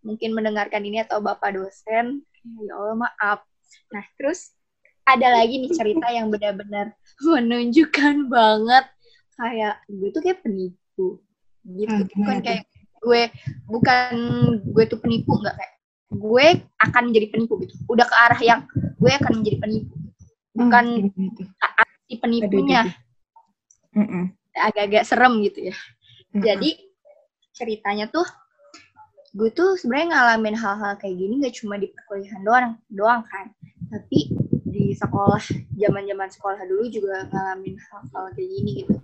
mungkin 0.00 0.32
mendengarkan 0.32 0.80
ini 0.80 1.04
atau 1.04 1.20
bapak 1.20 1.56
dosen 1.56 2.24
ya 2.44 2.72
Allah 2.76 2.96
maaf. 2.96 3.40
Nah 3.92 4.04
terus 4.16 4.54
ada 5.04 5.26
lagi 5.34 5.58
nih 5.58 5.72
cerita 5.74 6.06
yang 6.12 6.30
benar-benar 6.30 6.94
menunjukkan 7.26 8.30
banget 8.30 8.84
kayak 9.40 9.80
gue 9.88 10.08
tuh 10.12 10.20
kayak 10.20 10.40
penipu 10.44 11.06
gitu. 11.64 12.00
Hmm, 12.04 12.08
bukan 12.20 12.36
kayak 12.44 12.64
gue 13.00 13.22
bukan 13.64 14.12
gue 14.60 14.84
tuh 14.84 14.98
penipu 15.00 15.32
nggak 15.40 15.56
kayak 15.56 15.74
gue 16.10 16.46
akan 16.82 17.02
menjadi 17.10 17.26
penipu 17.32 17.54
gitu. 17.64 17.74
Udah 17.88 18.04
ke 18.04 18.16
arah 18.28 18.40
yang 18.42 18.60
gue 18.98 19.12
akan 19.14 19.32
menjadi 19.40 19.58
penipu. 19.62 19.94
Bukan 20.50 20.84
Hmm, 20.84 21.10
gimana 21.14 21.30
tuh? 21.38 21.46
si 22.10 22.14
penipunya. 22.18 22.82
Agak-agak 24.50 25.06
serem 25.06 25.38
gitu 25.46 25.70
ya. 25.70 25.76
Jadi 26.34 26.74
ceritanya 27.54 28.10
tuh 28.10 28.26
gue 29.30 29.50
tuh 29.54 29.78
sebenarnya 29.78 30.08
ngalamin 30.10 30.58
hal-hal 30.58 30.98
kayak 30.98 31.14
gini 31.14 31.38
gak 31.38 31.54
cuma 31.62 31.78
di 31.78 31.86
perkuliahan 31.86 32.42
doang 32.42 32.74
doang 32.90 33.22
kan. 33.30 33.46
Tapi 33.90 34.30
di 34.66 34.94
sekolah 34.94 35.42
zaman-zaman 35.74 36.28
sekolah 36.30 36.60
dulu 36.66 36.84
juga 36.90 37.26
ngalamin 37.30 37.78
hal-hal 37.78 38.24
kayak 38.34 38.50
gini 38.50 38.70
gitu. 38.82 38.94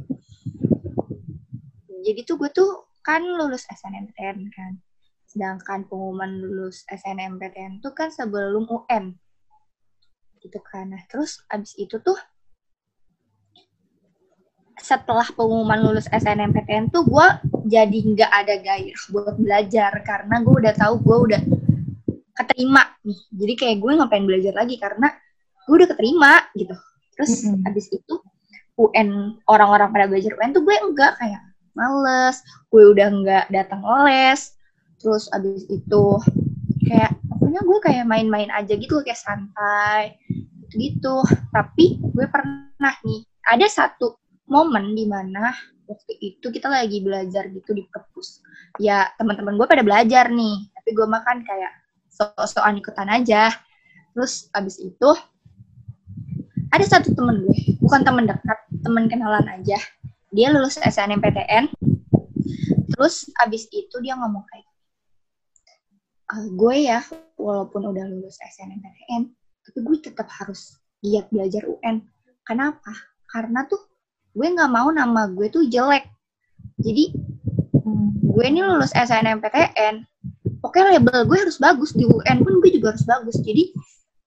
Jadi 2.06 2.20
tuh 2.26 2.36
gue 2.38 2.50
tuh 2.50 2.70
kan 3.06 3.22
lulus 3.22 3.66
SNMPTN 3.70 4.50
kan. 4.50 4.72
Sedangkan 5.26 5.86
pengumuman 5.86 6.42
lulus 6.42 6.82
SNMPTN 6.90 7.78
tuh 7.82 7.94
kan 7.94 8.10
sebelum 8.10 8.66
UN 8.66 9.14
gitu 10.42 10.58
kan. 10.62 10.90
Nah 10.90 11.02
terus 11.06 11.42
abis 11.50 11.74
itu 11.78 11.98
tuh 12.02 12.18
setelah 14.82 15.26
pengumuman 15.34 15.82
lulus 15.82 16.06
SNMPTN 16.10 16.94
tuh 16.94 17.02
gue 17.06 17.26
jadi 17.66 17.98
nggak 18.14 18.30
ada 18.30 18.54
gairah 18.62 19.04
buat 19.10 19.36
belajar 19.36 19.92
karena 20.06 20.40
gue 20.40 20.54
udah 20.54 20.74
tahu 20.78 20.94
gue 21.02 21.16
udah 21.30 21.42
keterima 22.36 22.82
nih. 23.02 23.20
Jadi 23.34 23.52
kayak 23.58 23.76
gue 23.82 23.90
ngapain 23.98 24.24
belajar 24.24 24.54
lagi 24.54 24.78
karena 24.78 25.10
gue 25.66 25.74
udah 25.74 25.88
keterima 25.90 26.32
gitu. 26.54 26.76
Terus 27.18 27.48
Mm-mm. 27.48 27.66
abis 27.66 27.86
itu 27.90 28.14
UN 28.76 29.40
orang-orang 29.48 29.88
pada 29.88 30.06
belajar 30.06 30.36
UN 30.36 30.52
tuh 30.52 30.62
gue 30.62 30.76
enggak 30.76 31.16
kayak 31.16 31.42
males 31.76 32.40
gue 32.72 32.82
udah 32.96 33.08
nggak 33.12 33.44
datang 33.52 33.84
les 34.08 34.56
terus 34.96 35.28
abis 35.36 35.68
itu 35.68 36.04
kayak 36.88 37.12
pokoknya 37.28 37.60
gue 37.60 37.78
kayak 37.84 38.04
main-main 38.08 38.48
aja 38.48 38.72
gitu 38.72 39.04
kayak 39.04 39.20
santai 39.20 40.16
gitu 40.72 41.20
tapi 41.52 42.00
gue 42.00 42.26
pernah 42.32 42.94
nih 43.04 43.20
ada 43.44 43.68
satu 43.68 44.16
momen 44.48 44.96
di 44.96 45.04
mana 45.04 45.52
waktu 45.86 46.12
itu 46.20 46.46
kita 46.50 46.66
lagi 46.66 47.02
belajar 47.02 47.46
gitu 47.50 47.70
di 47.72 47.86
perpus 47.86 48.42
ya 48.82 49.10
teman-teman 49.18 49.56
gue 49.56 49.66
pada 49.66 49.82
belajar 49.86 50.28
nih. 50.30 50.70
Tapi 50.74 50.90
gue 50.94 51.06
makan 51.06 51.46
kayak 51.46 51.72
so-soan 52.10 52.78
ikutan 52.78 53.08
aja. 53.10 53.50
Terus 54.14 54.50
abis 54.52 54.82
itu 54.82 55.10
ada 56.74 56.84
satu 56.84 57.14
temen 57.14 57.46
gue 57.46 57.78
bukan 57.80 58.02
temen 58.02 58.24
dekat 58.26 58.58
temen 58.82 59.06
kenalan 59.06 59.46
aja. 59.48 59.78
Dia 60.34 60.52
lulus 60.52 60.76
SNMPTN 60.82 61.70
terus 62.96 63.28
abis 63.44 63.68
itu 63.76 63.96
dia 64.00 64.16
ngomong 64.16 64.40
kayak 64.48 64.68
"Eh, 66.32 66.46
gue 66.56 66.76
ya 66.88 67.00
walaupun 67.36 67.92
udah 67.92 68.04
lulus 68.08 68.40
SNMPTN 68.40 69.30
tapi 69.68 69.78
gue 69.84 69.96
tetap 70.00 70.26
harus 70.32 70.80
giat 71.04 71.28
belajar 71.28 71.62
UN 71.68 72.02
kenapa? 72.46 72.94
Karena 73.28 73.68
tuh 73.68 73.78
gue 74.36 74.46
nggak 74.52 74.68
mau 74.68 74.92
nama 74.92 75.32
gue 75.32 75.48
tuh 75.48 75.64
jelek. 75.64 76.04
Jadi 76.76 77.16
gue 78.20 78.44
ini 78.44 78.60
lulus 78.60 78.92
SNMPTN 78.92 80.04
pokoknya 80.60 81.00
label 81.00 81.24
gue 81.24 81.38
harus 81.40 81.56
bagus. 81.56 81.96
Di 81.96 82.04
UN 82.04 82.44
pun 82.44 82.60
gue 82.60 82.70
juga 82.76 82.92
harus 82.92 83.08
bagus. 83.08 83.40
Jadi 83.40 83.72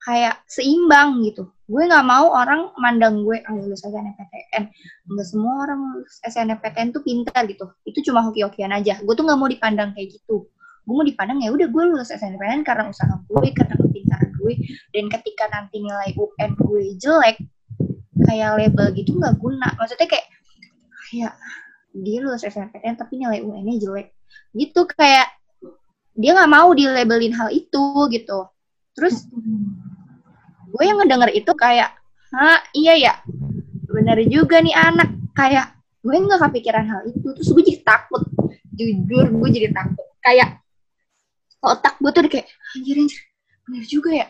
kayak 0.02 0.42
seimbang 0.50 1.22
gitu. 1.30 1.54
Gue 1.70 1.86
nggak 1.86 2.02
mau 2.02 2.34
orang 2.34 2.74
mandang 2.82 3.22
gue 3.22 3.38
ah, 3.46 3.54
lulus 3.54 3.86
SNMPTN 3.86 4.74
nggak 5.14 5.28
semua 5.30 5.70
orang 5.70 5.80
lulus 5.94 6.18
SNMPTN 6.26 6.90
tuh 6.90 7.06
pintar 7.06 7.46
gitu. 7.46 7.70
Itu 7.86 8.02
cuma 8.10 8.26
hoki-hokian 8.26 8.74
aja. 8.74 8.98
Gue 9.06 9.14
tuh 9.14 9.30
nggak 9.30 9.38
mau 9.38 9.46
dipandang 9.46 9.94
kayak 9.94 10.18
gitu. 10.18 10.50
Gue 10.90 10.94
mau 10.98 11.06
dipandang 11.06 11.46
ya 11.46 11.54
udah 11.54 11.70
gue 11.70 11.84
lulus 11.86 12.10
SNMPTN 12.10 12.66
karena 12.66 12.90
usaha 12.90 13.14
gue 13.14 13.48
karena 13.54 13.78
kepintaran 13.78 14.34
gue. 14.42 14.58
Dan 14.90 15.06
ketika 15.14 15.46
nanti 15.54 15.86
nilai 15.86 16.18
UN 16.18 16.58
gue 16.58 16.98
jelek 16.98 17.38
kayak 18.30 18.50
label 18.62 18.88
gitu 18.94 19.18
nggak 19.18 19.36
guna. 19.42 19.74
Maksudnya 19.82 20.06
kayak 20.06 20.28
kayak 21.10 21.34
dia 21.98 22.18
lulus 22.22 22.46
SNMPTN 22.46 22.96
tapi 23.02 23.18
nilai 23.18 23.42
UN-nya 23.42 23.82
jelek. 23.82 24.14
Gitu 24.54 24.86
kayak 24.94 25.34
dia 26.14 26.38
nggak 26.38 26.52
mau 26.54 26.70
dilabelin 26.78 27.34
hal 27.34 27.50
itu 27.50 27.82
gitu. 28.14 28.40
Terus 28.94 29.26
gue 30.70 30.84
yang 30.86 31.02
ngedenger 31.02 31.34
itu 31.34 31.50
kayak 31.58 31.98
ah 32.30 32.62
iya 32.78 32.94
ya 32.94 33.14
bener 33.90 34.22
juga 34.30 34.62
nih 34.62 34.78
anak. 34.78 35.10
Kayak 35.34 35.74
gue 36.06 36.14
nggak 36.14 36.46
kepikiran 36.46 36.86
hal 36.86 37.02
itu. 37.10 37.34
Terus 37.34 37.50
gue 37.50 37.64
jadi 37.66 37.82
takut. 37.82 38.22
Jujur 38.78 39.26
gue 39.26 39.50
jadi 39.50 39.74
takut. 39.74 40.06
Kayak 40.22 40.62
otak 41.60 42.00
gue 42.00 42.12
tuh 42.14 42.22
kayak 42.30 42.48
anjir 42.78 42.96
anjir 42.96 43.20
bener 43.68 43.84
juga 43.86 44.10
ya 44.16 44.28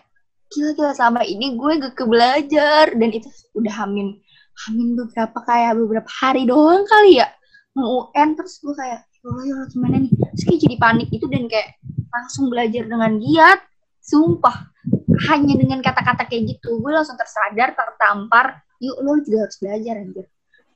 gila 0.50 0.72
gila 0.74 0.92
selama 0.98 1.22
ini 1.26 1.54
gue 1.54 1.72
gak 1.78 1.94
ke 1.94 2.06
belajar 2.10 2.86
dan 2.94 3.10
itu 3.14 3.30
udah 3.54 3.74
hamin 3.86 4.18
hamin 4.66 4.98
beberapa 4.98 5.38
kayak 5.46 5.78
beberapa 5.78 6.10
hari 6.10 6.50
doang 6.50 6.84
kali 6.90 7.22
ya 7.22 7.30
mau 7.78 8.10
UN 8.10 8.36
terus 8.36 8.60
gue 8.60 8.74
kayak 8.74 9.10
oh 9.26 9.44
ya 9.44 9.54
Allah, 9.56 9.68
gimana 9.68 9.96
nih? 10.00 10.12
Terus 10.16 10.44
kayak 10.48 10.60
jadi 10.64 10.76
panik 10.80 11.10
itu 11.12 11.26
dan 11.28 11.44
kayak 11.52 11.70
langsung 12.10 12.46
belajar 12.48 12.84
dengan 12.88 13.12
giat. 13.20 13.60
Sumpah 14.00 14.74
hanya 15.30 15.54
dengan 15.60 15.84
kata-kata 15.84 16.26
kayak 16.26 16.58
gitu 16.58 16.80
gue 16.80 16.92
langsung 16.96 17.20
tersadar 17.20 17.76
tertampar 17.76 18.64
yuk 18.80 18.96
lo 19.04 19.20
juga 19.22 19.46
harus 19.46 19.58
belajar 19.60 19.96
anjir. 20.02 20.26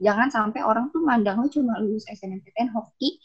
Jangan 0.04 0.28
sampai 0.30 0.62
orang 0.62 0.92
tuh 0.92 1.02
mandang 1.02 1.40
lo 1.40 1.48
cuma 1.48 1.80
lulus 1.80 2.04
SNMPTN 2.12 2.76
hoki 2.76 3.18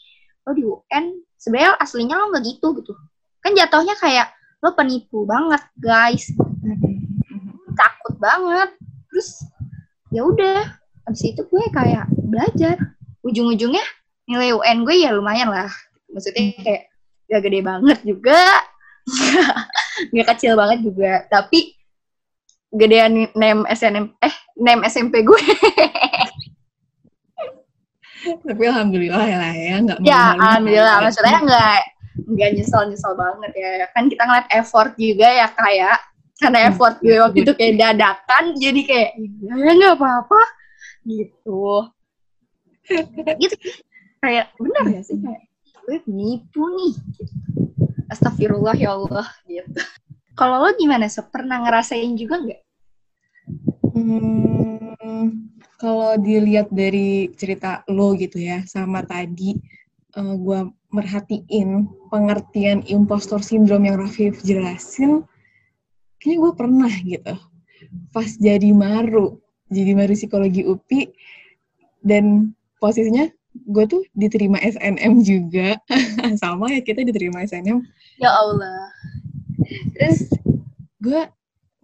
lo 0.46 0.50
di 0.54 0.62
UN 0.64 1.04
sebenarnya 1.36 1.76
aslinya 1.82 2.14
lo 2.16 2.30
nggak 2.30 2.44
gitu 2.46 2.66
gitu. 2.78 2.94
Kan 3.42 3.52
jatuhnya 3.58 3.98
kayak 3.98 4.32
lo 4.58 4.74
penipu 4.74 5.22
banget 5.24 5.62
guys. 5.78 6.30
Takut 7.74 8.14
banget. 8.18 8.70
Terus 9.10 9.46
ya 10.10 10.22
udah. 10.26 10.76
Abis 11.08 11.22
itu 11.24 11.42
gue 11.46 11.64
kayak 11.72 12.10
belajar. 12.28 12.76
Ujung-ujungnya 13.24 13.84
nilai 14.28 14.52
UN 14.52 14.84
gue 14.84 14.96
ya 14.98 15.14
lumayan 15.14 15.48
lah. 15.48 15.70
Maksudnya 16.10 16.52
kayak 16.60 16.82
gak 17.28 17.42
gede 17.46 17.60
banget 17.62 17.98
juga. 18.04 18.42
Nggak 20.12 20.28
kecil 20.36 20.52
banget 20.58 20.84
juga. 20.84 21.24
Tapi 21.30 21.78
gedean 22.68 23.32
name 23.32 23.64
SNM 23.72 24.12
eh 24.20 24.34
name 24.60 24.84
SMP 24.90 25.24
gue. 25.24 25.40
Tapi 28.18 28.62
alhamdulillah 28.66 29.24
ya 29.24 29.36
lah 29.38 29.52
ya 29.54 29.76
nggak 29.78 29.98
ya 30.02 30.34
alhamdulillah. 30.34 30.96
maksudnya 31.06 31.38
nggak 31.38 31.80
nggak 32.28 32.50
nyesel 32.60 32.82
nyesel 32.92 33.16
banget 33.16 33.52
ya. 33.56 33.88
Kan 33.96 34.12
kita 34.12 34.22
ngeliat 34.28 34.48
effort 34.52 34.92
juga 35.00 35.28
ya 35.28 35.48
kayak 35.48 35.98
karena 36.38 36.58
Hmm. 36.62 36.68
effort 36.70 36.94
gue 37.02 37.16
waktu 37.18 37.38
itu 37.42 37.52
kayak 37.56 37.74
dadakan 37.80 38.44
jadi 38.54 38.80
kayak 38.84 39.10
ya 39.42 39.72
nggak 39.74 39.94
apa-apa. 39.96 40.42
Gitu. 41.08 41.64
Gitu. 43.42 43.56
Kayak 44.18 44.52
benar 44.60 44.84
ya 44.92 45.00
sih? 45.02 45.18
Kayak 45.18 45.42
gue 45.88 45.98
nipu 46.06 46.62
nih. 46.68 46.94
Gitu. 46.94 47.34
Astagfirullah 48.08 48.76
ya 48.76 48.96
Allah 48.96 49.28
gitu. 49.44 49.80
Kalau 50.38 50.62
lo 50.62 50.70
gimana 50.78 51.10
so 51.10 51.26
pernah 51.26 51.60
ngerasain 51.60 52.14
juga 52.14 52.38
nggak? 52.38 52.60
Hmm, 53.92 55.50
kalau 55.76 56.14
dilihat 56.14 56.70
dari 56.70 57.28
cerita 57.34 57.82
lo 57.90 58.14
gitu 58.14 58.38
ya, 58.38 58.62
sama 58.64 59.02
tadi 59.02 59.58
uh, 60.16 60.34
gue 60.38 60.60
merhatiin 60.88 61.84
pengertian 62.08 62.80
impostor 62.88 63.44
syndrome 63.44 63.84
yang 63.84 64.00
Rafif 64.00 64.40
jelasin, 64.40 65.28
kayaknya 66.22 66.38
gue 66.40 66.52
pernah 66.56 66.92
gitu. 67.04 67.34
Pas 68.12 68.30
jadi 68.40 68.72
maru, 68.72 69.36
jadi 69.68 69.92
maru 69.92 70.16
psikologi 70.16 70.64
UPI, 70.64 71.12
dan 72.00 72.56
posisinya 72.80 73.28
gue 73.68 73.84
tuh 73.84 74.02
diterima 74.16 74.56
SNM 74.62 75.20
juga. 75.20 75.76
Sama 76.42 76.72
ya, 76.72 76.80
kita 76.80 77.04
diterima 77.04 77.44
SNM. 77.44 77.84
Ya 78.16 78.30
Allah. 78.32 78.88
Terus 79.92 80.32
gue 81.02 81.20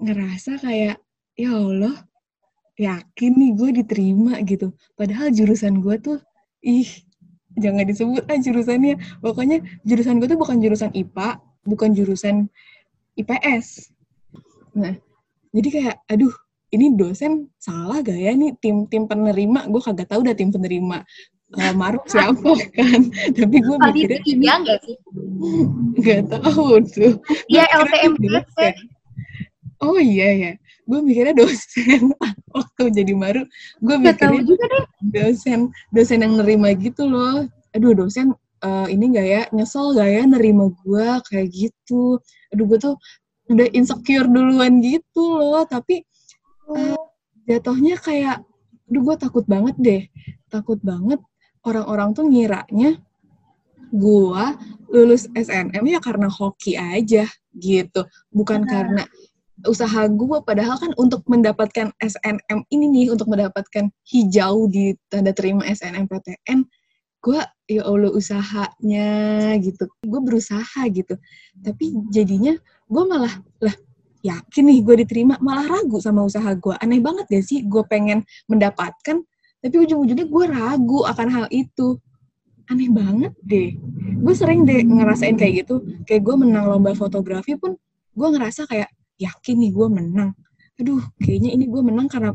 ngerasa 0.00 0.61
kayak, 0.64 0.97
ya 1.37 1.50
Allah, 1.52 1.95
yakin 2.78 3.33
nih 3.37 3.52
gue 3.54 3.71
diterima 3.85 4.40
gitu. 4.43 4.73
Padahal 4.99 5.31
jurusan 5.31 5.83
gue 5.85 5.97
tuh, 6.00 6.19
ih, 6.64 7.03
jangan 7.58 7.84
disebut 7.87 8.25
ah 8.26 8.38
jurusannya. 8.38 8.94
Pokoknya 9.23 9.62
jurusan 9.87 10.18
gue 10.23 10.28
tuh 10.30 10.38
bukan 10.38 10.58
jurusan 10.62 10.90
IPA, 10.94 11.28
bukan 11.66 11.90
jurusan 11.94 12.37
IPS. 13.14 13.94
Nah, 14.75 14.94
jadi 15.54 15.68
kayak, 15.70 15.96
aduh, 16.11 16.34
ini 16.75 16.99
dosen 16.99 17.49
salah 17.62 18.02
gak 18.02 18.18
ya? 18.18 18.34
Nih 18.34 18.58
tim 18.58 18.90
tim 18.90 19.06
penerima 19.06 19.70
gue 19.70 19.80
kagak 19.82 20.11
tahu 20.11 20.26
udah 20.26 20.34
tim 20.34 20.50
penerima. 20.50 21.06
Uh, 21.54 21.70
Maruk 21.78 22.11
siapa 22.11 22.34
kan? 22.78 23.00
Tapi 23.30 23.56
gue 23.62 23.76
mikirnya 23.78 24.20
ini 24.26 24.46
enggak 24.50 24.78
sih? 24.82 24.96
Nggak 26.02 26.23
tahu 26.34 26.82
tuh. 26.90 27.14
Iya 27.46 27.70
LTM 27.70 28.18
oh 29.83 29.99
iya 29.99 30.31
ya 30.35 30.52
gue 30.85 30.99
mikirnya 31.00 31.35
dosen. 31.37 32.12
Waktu 32.54 32.83
jadi 32.93 33.12
Maru 33.16 33.43
gue 33.81 33.97
mikirnya 33.97 34.43
juga 34.45 34.64
deh. 34.69 34.85
dosen 35.00 35.73
dosen 35.90 36.21
yang 36.21 36.37
nerima 36.38 36.76
gitu 36.76 37.09
loh. 37.09 37.49
Aduh 37.73 37.97
dosen 37.97 38.37
uh, 38.62 38.87
ini 38.88 39.04
gak 39.12 39.26
ya? 39.26 39.43
Nyesel 39.50 39.97
gak 39.97 40.09
ya 40.09 40.23
nerima 40.28 40.71
gue 40.85 41.09
kayak 41.28 41.49
gitu? 41.50 42.21
Aduh 42.52 42.64
gue 42.69 42.78
tuh 42.78 42.95
udah 43.49 43.69
insecure 43.73 44.28
duluan 44.28 44.85
gitu 44.85 45.40
loh. 45.40 45.64
Tapi 45.64 46.04
uh, 46.69 47.00
jatuhnya 47.49 47.97
kayak, 48.00 48.45
aduh 48.88 49.02
gue 49.04 49.16
takut 49.21 49.45
banget 49.49 49.76
deh, 49.81 50.02
takut 50.49 50.81
banget 50.81 51.21
orang-orang 51.64 52.12
tuh 52.12 52.28
ngiranya 52.28 53.00
gue 53.95 54.45
lulus 54.90 55.31
SNM 55.33 55.87
ya 55.87 56.00
karena 56.02 56.26
hoki 56.26 56.75
aja 56.75 57.25
gitu, 57.54 58.02
bukan 58.35 58.66
nah. 58.66 58.71
karena 58.71 59.02
usaha 59.68 60.06
gue 60.09 60.38
padahal 60.44 60.76
kan 60.76 60.92
untuk 61.00 61.25
mendapatkan 61.26 61.92
SNM 62.00 62.59
ini 62.68 62.87
nih 62.90 63.06
untuk 63.12 63.28
mendapatkan 63.28 63.88
hijau 64.09 64.68
di 64.68 64.97
tanda 65.09 65.33
terima 65.33 65.64
SNMPTN 65.68 66.64
gue 67.25 67.40
ya 67.73 67.83
Allah 67.88 68.12
usahanya 68.12 69.09
gitu. 69.64 69.88
Gue 70.04 70.21
berusaha 70.21 70.80
gitu. 70.92 71.16
Tapi 71.64 71.97
jadinya 72.12 72.52
gue 72.85 73.02
malah 73.09 73.33
lah 73.64 73.73
yakin 74.21 74.64
nih 74.68 74.78
gue 74.85 74.94
diterima 75.04 75.40
malah 75.40 75.64
ragu 75.64 76.00
sama 76.00 76.25
usaha 76.25 76.52
gue 76.56 76.76
aneh 76.80 77.00
banget 77.00 77.28
gak 77.28 77.44
sih 77.44 77.61
gue 77.64 77.85
pengen 77.85 78.25
mendapatkan 78.49 79.21
tapi 79.61 79.76
ujung-ujungnya 79.80 80.28
gue 80.28 80.44
ragu 80.52 81.09
akan 81.09 81.28
hal 81.33 81.47
itu. 81.49 81.97
Aneh 82.68 82.92
banget 82.92 83.33
deh. 83.40 83.76
Gue 84.21 84.35
sering 84.37 84.68
deh 84.68 84.85
ngerasain 84.85 85.40
kayak 85.40 85.64
gitu. 85.64 85.80
Kayak 86.04 86.28
gue 86.28 86.35
menang 86.44 86.68
lomba 86.68 86.92
fotografi 86.92 87.56
pun 87.56 87.76
gue 88.12 88.28
ngerasa 88.28 88.68
kayak 88.68 88.92
yakin 89.18 89.56
nih 89.61 89.73
gue 89.73 89.88
menang. 89.90 90.30
Aduh 90.80 91.02
kayaknya 91.23 91.54
ini 91.54 91.71
gue 91.71 91.83
menang 91.83 92.11
karena 92.11 92.35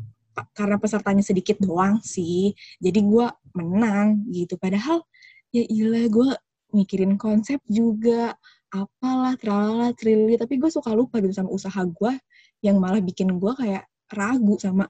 karena 0.55 0.79
pesertanya 0.79 1.23
sedikit 1.23 1.59
doang 1.59 1.99
sih. 2.03 2.55
Jadi 2.79 2.99
gue 3.03 3.27
menang 3.55 4.23
gitu. 4.31 4.55
Padahal 4.55 5.03
ya 5.51 5.63
ilah 5.67 6.05
gue 6.07 6.29
mikirin 6.75 7.19
konsep 7.19 7.59
juga. 7.67 8.35
Apalah 8.69 9.33
tralala 9.33 9.89
trili 9.97 10.37
tapi 10.37 10.61
gue 10.61 10.69
suka 10.69 10.93
lupa 10.93 11.17
gitu 11.19 11.33
sama 11.33 11.49
usaha 11.49 11.81
gue 11.81 12.13
yang 12.61 12.77
malah 12.77 13.01
bikin 13.01 13.41
gue 13.41 13.51
kayak 13.57 13.89
ragu 14.13 14.55
sama 14.61 14.85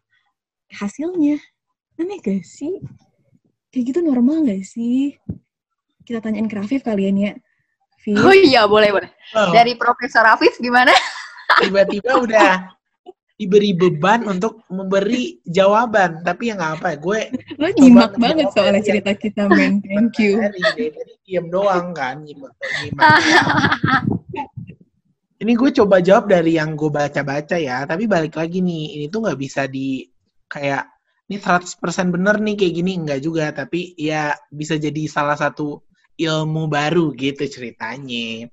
hasilnya. 0.68 1.40
Aneh 1.96 2.20
gak 2.20 2.44
sih? 2.44 2.84
Kayak 3.72 3.84
gitu 3.96 4.00
normal 4.04 4.44
gak 4.44 4.68
sih? 4.68 5.16
Kita 6.04 6.20
tanyain 6.20 6.52
ke 6.52 6.56
Rafif 6.60 6.84
kalian 6.84 7.16
ya 7.18 7.32
Fif. 8.00 8.16
oh 8.16 8.32
iya 8.32 8.64
boleh 8.64 8.90
boleh. 8.96 9.12
Oh. 9.36 9.52
dari 9.52 9.76
Profesor 9.76 10.24
Rafif 10.24 10.56
gimana 10.64 10.92
tiba-tiba 11.58 12.12
udah 12.22 12.52
diberi 13.40 13.72
beban 13.72 14.28
untuk 14.28 14.68
memberi 14.68 15.40
jawaban. 15.48 16.22
Tapi 16.28 16.52
ya 16.52 16.60
nggak 16.60 16.74
apa 16.84 16.90
gue 17.00 17.20
lo 17.56 17.68
nyimak 17.72 18.14
banget 18.20 18.52
soalnya 18.52 18.84
cerita 18.84 19.16
kita 19.16 19.48
men. 19.48 19.80
Thank 19.88 20.20
you. 20.20 20.44
Diem 21.24 21.48
doang 21.48 21.96
kan 21.96 22.28
nyimak, 22.28 22.54
nyimak. 22.84 23.08
Ini 25.40 25.56
gue 25.56 25.72
coba 25.72 26.04
jawab 26.04 26.28
dari 26.28 26.60
yang 26.60 26.76
gue 26.76 26.92
baca-baca 26.92 27.56
ya 27.56 27.88
tapi 27.88 28.12
balik 28.12 28.36
lagi 28.36 28.60
nih 28.60 29.00
ini 29.00 29.06
tuh 29.08 29.24
nggak 29.24 29.40
bisa 29.40 29.72
di 29.72 30.04
kayak 30.52 30.84
ini 31.32 31.40
100% 31.40 31.80
bener 32.12 32.44
nih 32.44 32.60
kayak 32.60 32.74
gini 32.76 32.92
enggak 33.00 33.24
juga. 33.24 33.56
Tapi 33.56 33.96
ya 33.96 34.36
bisa 34.52 34.76
jadi 34.76 35.08
salah 35.08 35.40
satu 35.40 35.80
ilmu 36.20 36.68
baru 36.68 37.16
gitu 37.16 37.48
ceritanya. 37.48 38.52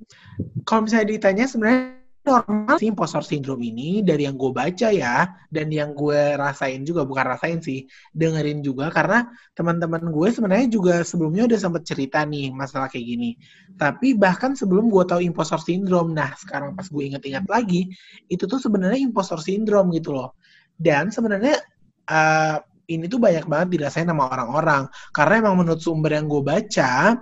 Kalau 0.62 0.86
misalnya 0.86 1.18
ditanya 1.18 1.50
sebenarnya 1.50 2.05
normal. 2.26 2.76
Sih 2.76 2.90
impostor 2.90 3.22
syndrome 3.22 3.62
ini 3.62 4.02
dari 4.02 4.26
yang 4.26 4.34
gue 4.34 4.50
baca 4.50 4.90
ya 4.90 5.30
dan 5.48 5.70
yang 5.70 5.94
gue 5.94 6.34
rasain 6.34 6.82
juga 6.82 7.06
bukan 7.06 7.24
rasain 7.32 7.62
sih 7.62 7.86
dengerin 8.10 8.60
juga 8.60 8.90
karena 8.90 9.30
teman-teman 9.54 10.10
gue 10.10 10.28
sebenarnya 10.34 10.66
juga 10.66 11.06
sebelumnya 11.06 11.46
udah 11.46 11.58
sempat 11.62 11.82
cerita 11.86 12.26
nih 12.26 12.50
masalah 12.50 12.90
kayak 12.90 13.06
gini. 13.06 13.30
Tapi 13.78 14.18
bahkan 14.18 14.58
sebelum 14.58 14.90
gue 14.90 15.04
tahu 15.06 15.22
impostor 15.22 15.62
syndrome 15.62 16.10
nah 16.10 16.34
sekarang 16.34 16.74
pas 16.74 16.90
gue 16.90 17.02
inget-inget 17.06 17.46
lagi 17.46 17.88
itu 18.26 18.44
tuh 18.44 18.58
sebenarnya 18.58 18.98
impostor 18.98 19.38
syndrome 19.38 19.94
gitu 19.94 20.10
loh. 20.10 20.34
Dan 20.76 21.14
sebenarnya 21.14 21.62
uh, 22.10 22.58
ini 22.90 23.06
tuh 23.08 23.22
banyak 23.22 23.46
banget 23.46 23.78
dirasain 23.78 24.10
sama 24.10 24.28
orang-orang. 24.28 24.90
Karena 25.14 25.46
emang 25.46 25.62
menurut 25.62 25.80
sumber 25.80 26.18
yang 26.18 26.26
gue 26.26 26.42
baca 26.42 27.16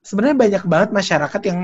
sebenarnya 0.00 0.36
banyak 0.36 0.64
banget 0.64 0.90
masyarakat 0.96 1.42
yang 1.44 1.60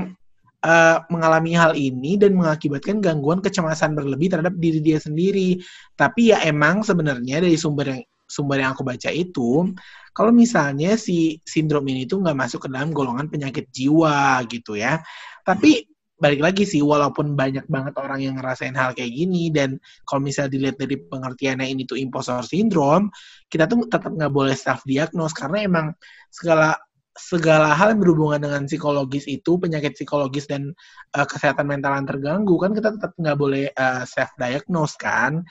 uh, 0.63 1.03
mengalami 1.11 1.53
hal 1.53 1.73
ini 1.77 2.17
dan 2.17 2.33
mengakibatkan 2.33 3.03
gangguan 3.03 3.43
kecemasan 3.43 3.93
berlebih 3.93 4.33
terhadap 4.33 4.55
diri 4.57 4.79
dia 4.81 4.97
sendiri. 4.97 5.61
Tapi 5.93 6.33
ya 6.33 6.41
emang 6.45 6.81
sebenarnya 6.81 7.43
dari 7.43 7.57
sumber 7.59 7.85
yang 7.93 8.01
sumber 8.27 8.59
yang 8.59 8.75
aku 8.75 8.83
baca 8.83 9.07
itu, 9.07 9.71
kalau 10.11 10.31
misalnya 10.35 10.99
si 10.99 11.39
sindrom 11.47 11.87
ini 11.87 12.03
tuh 12.03 12.19
nggak 12.19 12.35
masuk 12.35 12.67
ke 12.67 12.69
dalam 12.69 12.91
golongan 12.91 13.31
penyakit 13.31 13.71
jiwa 13.71 14.43
gitu 14.51 14.75
ya. 14.75 14.99
Tapi 15.47 15.87
balik 16.17 16.41
lagi 16.43 16.67
sih, 16.67 16.83
walaupun 16.83 17.37
banyak 17.37 17.69
banget 17.69 17.93
orang 17.95 18.19
yang 18.19 18.35
ngerasain 18.35 18.75
hal 18.75 18.91
kayak 18.97 19.13
gini 19.13 19.53
dan 19.53 19.77
kalau 20.03 20.25
misalnya 20.25 20.51
dilihat 20.59 20.75
dari 20.81 20.97
pengertiannya 20.97 21.71
ini 21.71 21.87
tuh 21.87 21.95
impostor 21.95 22.43
syndrome, 22.43 23.13
kita 23.47 23.69
tuh 23.69 23.87
tetap 23.87 24.11
nggak 24.11 24.33
boleh 24.33 24.57
self 24.57 24.83
diagnose 24.83 25.37
karena 25.37 25.63
emang 25.63 25.87
segala 26.27 26.75
segala 27.17 27.73
hal 27.73 27.97
yang 27.97 28.01
berhubungan 28.01 28.39
dengan 28.39 28.63
psikologis 28.69 29.25
itu 29.25 29.57
penyakit 29.57 29.97
psikologis 29.97 30.45
dan 30.45 30.71
uh, 31.17 31.25
kesehatan 31.25 31.65
mental 31.65 31.97
yang 31.97 32.07
terganggu 32.07 32.55
kan 32.61 32.71
kita 32.71 32.93
tetap 32.95 33.11
nggak 33.17 33.37
boleh 33.37 33.65
uh, 33.73 34.01
eh, 34.01 34.03
self 34.05 34.31
diagnose 34.37 34.95
kan? 34.95 35.41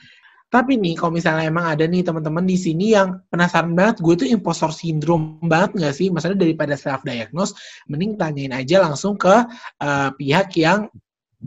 Tapi 0.47 0.79
nih 0.79 0.95
kalau 0.95 1.11
misalnya 1.11 1.51
emang 1.51 1.67
ada 1.67 1.83
nih 1.83 2.07
teman-teman 2.07 2.47
di 2.47 2.55
sini 2.55 2.95
yang 2.95 3.19
penasaran 3.27 3.75
banget 3.75 3.99
gue 3.99 4.15
tuh 4.15 4.27
impostor 4.31 4.71
syndrome 4.71 5.43
banget 5.43 5.75
nggak 5.75 5.95
sih? 5.95 6.07
Maksudnya 6.07 6.39
daripada 6.39 6.79
self 6.79 7.03
diagnose 7.03 7.51
mending 7.91 8.15
tanyain 8.15 8.55
aja 8.55 8.79
langsung 8.79 9.19
ke 9.19 9.43
uh, 9.83 10.09
pihak 10.15 10.55
yang 10.55 10.87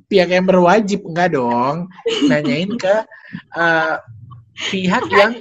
pihak 0.05 0.29
yang 0.29 0.45
berwajib. 0.45 1.01
Enggak 1.09 1.33
dong. 1.33 1.89
Nanyain 2.29 2.71
ke 2.77 2.95
uh, 3.57 3.97
pihak 4.69 5.09
yang 5.09 5.33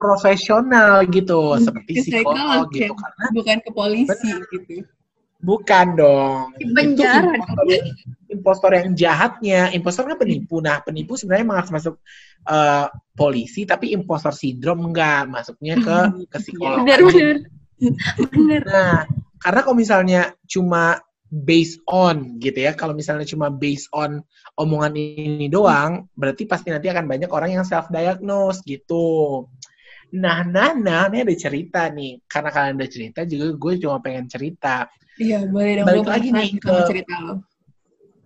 profesional 0.00 1.04
gitu 1.12 1.54
hmm, 1.54 1.60
seperti 1.60 1.92
psikolog 2.08 2.72
gitu 2.72 2.88
ya. 2.88 2.96
karena 2.96 3.26
bukan 3.36 3.56
ke 3.60 3.70
polisi 3.70 4.08
bener. 4.08 4.40
gitu. 4.48 4.88
Bukan 5.40 5.96
dong. 5.96 6.52
Penjara 6.76 7.32
itu 7.32 7.40
impostor, 7.40 7.64
yang, 7.64 7.86
impostor 8.28 8.70
yang 8.76 8.88
jahatnya. 8.92 9.60
Impostor 9.72 10.04
kan 10.12 10.18
penipu. 10.20 10.60
Nah 10.60 10.84
penipu 10.84 11.16
sebenarnya 11.16 11.64
harus 11.64 11.72
masuk 11.72 11.94
uh, 12.44 12.92
polisi 13.16 13.64
tapi 13.64 13.96
impostor 13.96 14.36
sindrom 14.36 14.84
enggak. 14.84 15.28
Masuknya 15.32 15.80
ke 15.80 15.96
ke 16.28 16.38
psikolog. 16.44 16.84
Benar 16.84 17.00
benar. 17.08 17.36
Benar. 18.36 18.62
Nah 18.68 18.96
karena 19.40 19.60
kalau 19.64 19.76
misalnya 19.80 20.22
cuma 20.44 21.00
based 21.30 21.80
on 21.88 22.36
gitu 22.42 22.66
ya. 22.66 22.76
Kalau 22.76 22.92
misalnya 22.92 23.24
cuma 23.24 23.48
based 23.48 23.88
on 23.94 24.20
omongan 24.58 24.92
ini 24.98 25.46
doang, 25.46 26.10
berarti 26.18 26.44
pasti 26.44 26.74
nanti 26.74 26.90
akan 26.90 27.06
banyak 27.06 27.30
orang 27.30 27.56
yang 27.56 27.64
self 27.64 27.88
diagnose 27.88 28.60
gitu. 28.66 29.46
Nah, 30.10 30.42
Nana, 30.42 31.06
ini 31.06 31.22
ada 31.22 31.34
cerita 31.38 31.86
nih. 31.86 32.26
Karena 32.26 32.50
kalian 32.50 32.74
ada 32.74 32.88
cerita, 32.90 33.20
juga 33.22 33.46
gue 33.54 33.72
cuma 33.78 34.02
pengen 34.02 34.26
cerita. 34.26 34.90
Iya, 35.20 35.46
boleh 35.46 35.72
dong. 35.82 35.86
Balik 35.86 36.08
lagi 36.08 36.28
nih 36.34 36.50
ke 36.58 36.74
cerita 36.88 37.14
lo. 37.22 37.34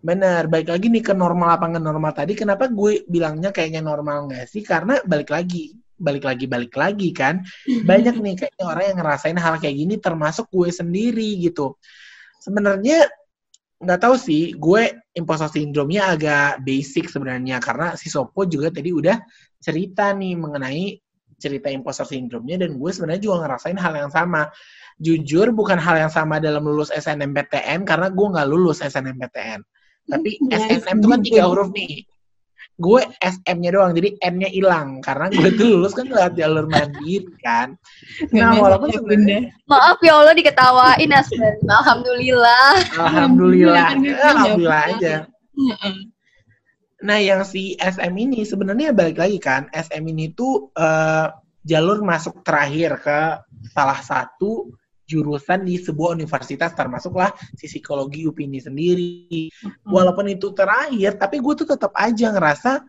Bener, 0.05 0.53
baik 0.53 0.69
lagi 0.69 0.87
nih 0.93 1.01
ke 1.01 1.13
normal 1.17 1.57
apa 1.57 1.65
nggak 1.65 1.85
normal 1.85 2.13
tadi. 2.13 2.33
Kenapa 2.37 2.69
gue 2.69 3.09
bilangnya 3.09 3.53
kayaknya 3.53 3.81
normal 3.81 4.29
nggak 4.29 4.45
sih? 4.49 4.61
Karena 4.61 5.01
balik 5.05 5.33
lagi, 5.33 5.73
balik 5.97 6.29
lagi, 6.29 6.45
balik 6.45 6.75
lagi 6.77 7.09
kan. 7.13 7.41
Banyak 7.65 8.21
nih 8.21 8.35
kayaknya 8.37 8.65
orang 8.69 8.85
yang 8.93 8.99
ngerasain 9.01 9.39
hal 9.41 9.55
kayak 9.61 9.77
gini, 9.77 9.97
termasuk 9.97 10.49
gue 10.53 10.69
sendiri 10.69 11.41
gitu. 11.41 11.81
Sebenarnya 12.41 13.09
nggak 13.81 14.01
tahu 14.01 14.17
sih, 14.21 14.53
gue 14.57 15.09
impostor 15.17 15.49
syndrome-nya 15.49 16.17
agak 16.17 16.65
basic 16.65 17.09
sebenarnya 17.09 17.61
karena 17.61 17.97
si 17.97 18.13
Sopo 18.13 18.45
juga 18.45 18.69
tadi 18.69 18.93
udah 18.93 19.17
cerita 19.61 20.13
nih 20.13 20.37
mengenai 20.37 21.04
cerita 21.37 21.71
impostor 21.71 22.07
syndrome-nya 22.09 22.67
dan 22.67 22.77
gue 22.77 22.91
sebenarnya 22.91 23.23
juga 23.23 23.47
ngerasain 23.47 23.79
hal 23.79 23.95
yang 23.95 24.11
sama. 24.11 24.51
Jujur 24.99 25.51
bukan 25.51 25.79
hal 25.79 26.07
yang 26.07 26.13
sama 26.13 26.39
dalam 26.39 26.63
lulus 26.63 26.95
SNMPTN 26.95 27.83
karena 27.83 28.09
gue 28.15 28.27
nggak 28.31 28.47
lulus 28.47 28.79
SNMPTN 28.79 29.61
tapi 30.09 30.37
SNM 30.53 31.01
itu 31.01 31.09
kan 31.09 31.21
tiga 31.25 31.43
huruf 31.49 31.69
nih. 31.73 32.05
Gue 32.75 33.07
SM-nya 33.23 33.71
doang, 33.71 33.95
jadi 33.95 34.19
N-nya 34.35 34.51
hilang. 34.51 34.99
Karena 34.99 35.31
gue 35.31 35.47
tuh 35.55 35.79
lulus 35.79 35.95
kan 35.95 36.11
lewat 36.11 36.35
jalur 36.35 36.67
mandiri 36.67 37.23
kan. 37.39 37.79
Nah, 38.35 38.59
walaupun 38.59 38.91
sebenarnya... 38.91 39.55
Maaf 39.71 40.03
ya 40.03 40.19
Allah 40.19 40.35
diketawain 40.35 41.11
Aspen. 41.15 41.55
Alhamdulillah. 41.71 42.75
Alhamdulillah. 42.99 43.89
Alhamdulillah 43.95 44.83
aja. 44.91 45.15
Nah, 47.05 47.21
yang 47.21 47.45
si 47.45 47.77
SM 47.77 48.15
ini 48.17 48.49
sebenarnya 48.49 48.97
balik 48.97 49.21
lagi 49.21 49.37
kan, 49.37 49.69
SM 49.69 50.01
ini 50.09 50.33
tuh 50.33 50.73
uh, 50.73 51.29
jalur 51.61 52.01
masuk 52.01 52.41
terakhir 52.41 52.97
ke 53.05 53.21
salah 53.77 54.01
satu 54.01 54.73
jurusan 55.05 55.69
di 55.69 55.77
sebuah 55.77 56.17
universitas 56.17 56.73
termasuklah 56.73 57.29
si 57.61 57.69
psikologi 57.69 58.25
UPI 58.25 58.49
ini 58.49 58.61
sendiri. 58.61 59.13
Walaupun 59.85 60.33
itu 60.33 60.57
terakhir, 60.57 61.21
tapi 61.21 61.45
gue 61.45 61.55
tuh 61.61 61.69
tetap 61.69 61.93
aja 61.93 62.33
ngerasa 62.33 62.81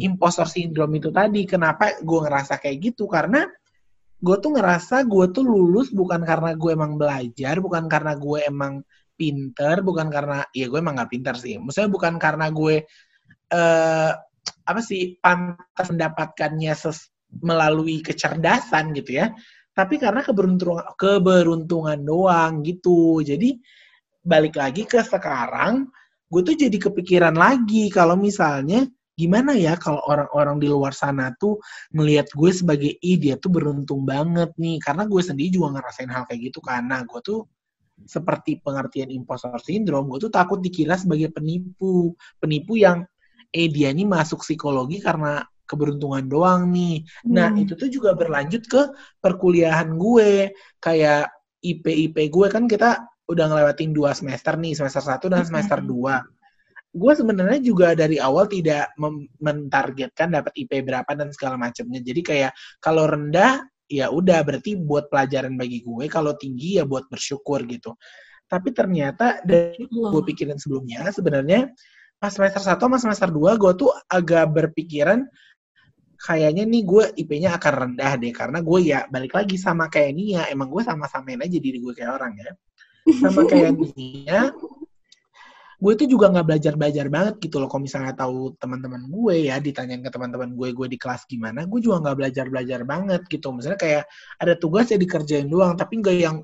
impostor 0.00 0.48
syndrome 0.48 0.96
itu 0.96 1.12
tadi. 1.12 1.44
Kenapa 1.44 2.00
gue 2.00 2.20
ngerasa 2.24 2.56
kayak 2.56 2.92
gitu? 2.92 3.04
Karena 3.04 3.44
gue 4.20 4.36
tuh 4.40 4.56
ngerasa 4.56 5.04
gue 5.04 5.28
tuh 5.28 5.44
lulus 5.44 5.92
bukan 5.92 6.24
karena 6.24 6.56
gue 6.56 6.70
emang 6.72 6.96
belajar, 6.96 7.60
bukan 7.60 7.84
karena 7.84 8.16
gue 8.16 8.38
emang 8.48 8.80
pinter, 9.12 9.84
bukan 9.84 10.08
karena 10.08 10.48
ya 10.56 10.72
gue 10.72 10.78
emang 10.80 10.96
gak 10.96 11.12
pinter 11.12 11.36
sih. 11.36 11.60
Maksudnya 11.60 11.92
bukan 11.92 12.16
karena 12.16 12.48
gue 12.48 12.88
uh, 13.50 14.12
apa 14.66 14.80
sih 14.80 15.18
pantas 15.18 15.88
mendapatkannya 15.90 16.72
ses 16.74 17.10
melalui 17.42 18.02
kecerdasan 18.02 18.90
gitu 18.94 19.22
ya. 19.22 19.30
Tapi 19.70 20.02
karena 20.02 20.20
keberuntungan 20.26 20.84
keberuntungan 20.98 21.98
doang 22.02 22.66
gitu. 22.66 23.22
Jadi 23.22 23.54
balik 24.20 24.58
lagi 24.58 24.84
ke 24.84 25.00
sekarang 25.00 25.88
gue 26.30 26.42
tuh 26.46 26.54
jadi 26.54 26.76
kepikiran 26.78 27.34
lagi 27.34 27.90
kalau 27.90 28.14
misalnya 28.14 28.86
gimana 29.18 29.50
ya 29.58 29.74
kalau 29.74 29.98
orang-orang 30.06 30.62
di 30.62 30.68
luar 30.70 30.94
sana 30.94 31.34
tuh 31.36 31.58
ngelihat 31.90 32.30
gue 32.30 32.50
sebagai 32.54 32.92
i 33.02 33.18
dia 33.18 33.38
tuh 33.38 33.50
beruntung 33.50 34.02
banget 34.02 34.50
nih. 34.58 34.82
Karena 34.82 35.06
gue 35.06 35.22
sendiri 35.22 35.50
juga 35.54 35.78
ngerasain 35.78 36.10
hal 36.10 36.26
kayak 36.26 36.50
gitu 36.50 36.58
karena 36.62 37.06
gue 37.06 37.20
tuh 37.22 37.46
seperti 38.00 38.56
pengertian 38.64 39.12
impostor 39.12 39.60
syndrome 39.60 40.08
gue 40.08 40.28
tuh 40.28 40.32
takut 40.32 40.58
dikira 40.58 40.98
sebagai 40.98 41.30
penipu. 41.30 42.14
Penipu 42.42 42.74
yang 42.74 43.06
eh 43.50 43.68
dia 43.68 43.90
ini 43.90 44.06
masuk 44.06 44.46
psikologi 44.46 45.02
karena 45.02 45.42
keberuntungan 45.70 46.26
doang 46.26 46.74
nih. 46.74 47.06
Nah, 47.30 47.54
hmm. 47.54 47.62
itu 47.62 47.72
tuh 47.78 47.86
juga 47.86 48.18
berlanjut 48.18 48.66
ke 48.66 48.82
perkuliahan 49.22 49.94
gue. 49.94 50.50
Kayak 50.82 51.30
IP-IP 51.62 52.16
gue 52.26 52.46
kan 52.50 52.66
kita 52.66 53.06
udah 53.30 53.44
ngelewatin 53.46 53.94
dua 53.94 54.10
semester 54.10 54.58
nih, 54.58 54.74
semester 54.74 54.98
satu 54.98 55.30
dan 55.30 55.46
semester 55.46 55.78
hmm. 55.78 55.86
dua. 55.86 56.18
Gue 56.90 57.14
sebenarnya 57.14 57.62
juga 57.62 57.94
dari 57.94 58.18
awal 58.18 58.50
tidak 58.50 58.90
mentargetkan 59.38 60.34
dapat 60.34 60.50
IP 60.58 60.82
berapa 60.82 61.10
dan 61.14 61.30
segala 61.30 61.54
macamnya. 61.54 62.02
Jadi 62.02 62.20
kayak 62.26 62.52
kalau 62.82 63.06
rendah 63.06 63.62
ya 63.86 64.10
udah 64.10 64.42
berarti 64.42 64.74
buat 64.74 65.06
pelajaran 65.06 65.54
bagi 65.54 65.86
gue, 65.86 66.10
kalau 66.10 66.34
tinggi 66.34 66.82
ya 66.82 66.84
buat 66.86 67.06
bersyukur 67.06 67.62
gitu. 67.70 67.94
Tapi 68.50 68.74
ternyata 68.74 69.38
dari 69.46 69.86
gue 69.86 70.22
pikirin 70.26 70.58
sebelumnya 70.58 71.06
sebenarnya 71.14 71.70
pas 72.20 72.28
semester 72.28 72.60
satu 72.60 72.84
sama 72.84 72.98
semester 73.00 73.32
dua 73.32 73.56
gue 73.56 73.72
tuh 73.80 73.88
agak 74.12 74.52
berpikiran 74.52 75.24
kayaknya 76.20 76.68
nih 76.68 76.82
gue 76.84 77.04
IP-nya 77.16 77.56
akan 77.56 77.72
rendah 77.72 78.12
deh 78.20 78.28
karena 78.36 78.60
gue 78.60 78.78
ya 78.84 79.08
balik 79.08 79.32
lagi 79.32 79.56
sama 79.56 79.88
kayak 79.88 80.12
Nia. 80.12 80.42
Emang 80.52 80.68
gue 80.68 80.84
sama-samain 80.84 81.40
aja 81.40 81.56
diri 81.56 81.80
gue 81.80 81.96
kayak 81.96 82.12
orang 82.12 82.36
ya. 82.36 82.52
Sama 83.24 83.48
kayak 83.48 83.72
Nia 83.96 84.52
gue 85.80 85.92
tuh 85.96 86.04
juga 86.04 86.28
nggak 86.28 86.44
belajar 86.44 86.72
belajar 86.76 87.06
banget 87.08 87.34
gitu 87.40 87.56
loh. 87.56 87.68
Kalau 87.72 87.82
misalnya 87.88 88.12
tahu 88.12 88.52
teman-teman 88.60 89.00
gue 89.08 89.48
ya 89.48 89.56
ditanyain 89.56 90.04
ke 90.04 90.12
teman-teman 90.12 90.52
gue 90.52 90.76
gue 90.76 90.86
di 90.92 90.98
kelas 91.00 91.24
gimana 91.24 91.64
gue 91.64 91.80
juga 91.80 92.04
nggak 92.04 92.16
belajar 92.20 92.46
belajar 92.52 92.80
banget 92.84 93.24
gitu. 93.32 93.48
Misalnya 93.56 93.80
kayak 93.80 94.04
ada 94.36 94.54
tugas 94.60 94.92
ya 94.92 95.00
dikerjain 95.00 95.48
doang 95.48 95.72
tapi 95.80 96.04
nggak 96.04 96.16
yang 96.20 96.36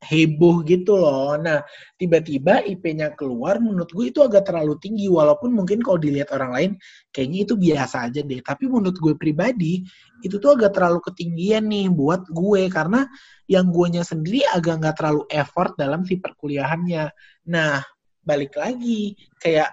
heboh 0.00 0.64
gitu 0.64 0.96
loh. 0.96 1.36
Nah, 1.36 1.60
tiba-tiba 2.00 2.64
IP-nya 2.64 3.12
keluar, 3.12 3.60
menurut 3.60 3.92
gue 3.92 4.08
itu 4.08 4.24
agak 4.24 4.48
terlalu 4.48 4.80
tinggi. 4.80 5.06
Walaupun 5.12 5.52
mungkin 5.52 5.84
kalau 5.84 6.00
dilihat 6.00 6.32
orang 6.32 6.50
lain, 6.56 6.70
kayaknya 7.12 7.38
itu 7.44 7.54
biasa 7.60 8.08
aja 8.08 8.20
deh. 8.24 8.40
Tapi 8.40 8.64
menurut 8.64 8.96
gue 8.96 9.14
pribadi, 9.14 9.84
itu 10.24 10.40
tuh 10.40 10.56
agak 10.56 10.72
terlalu 10.72 11.04
ketinggian 11.04 11.68
nih 11.68 11.92
buat 11.92 12.24
gue. 12.32 12.72
Karena 12.72 13.04
yang 13.44 13.68
guanya 13.68 14.00
sendiri 14.00 14.40
agak 14.48 14.80
nggak 14.80 14.96
terlalu 14.96 15.22
effort 15.28 15.76
dalam 15.76 16.00
si 16.08 16.16
perkuliahannya. 16.16 17.12
Nah, 17.52 17.84
balik 18.24 18.56
lagi, 18.56 19.14
kayak 19.36 19.68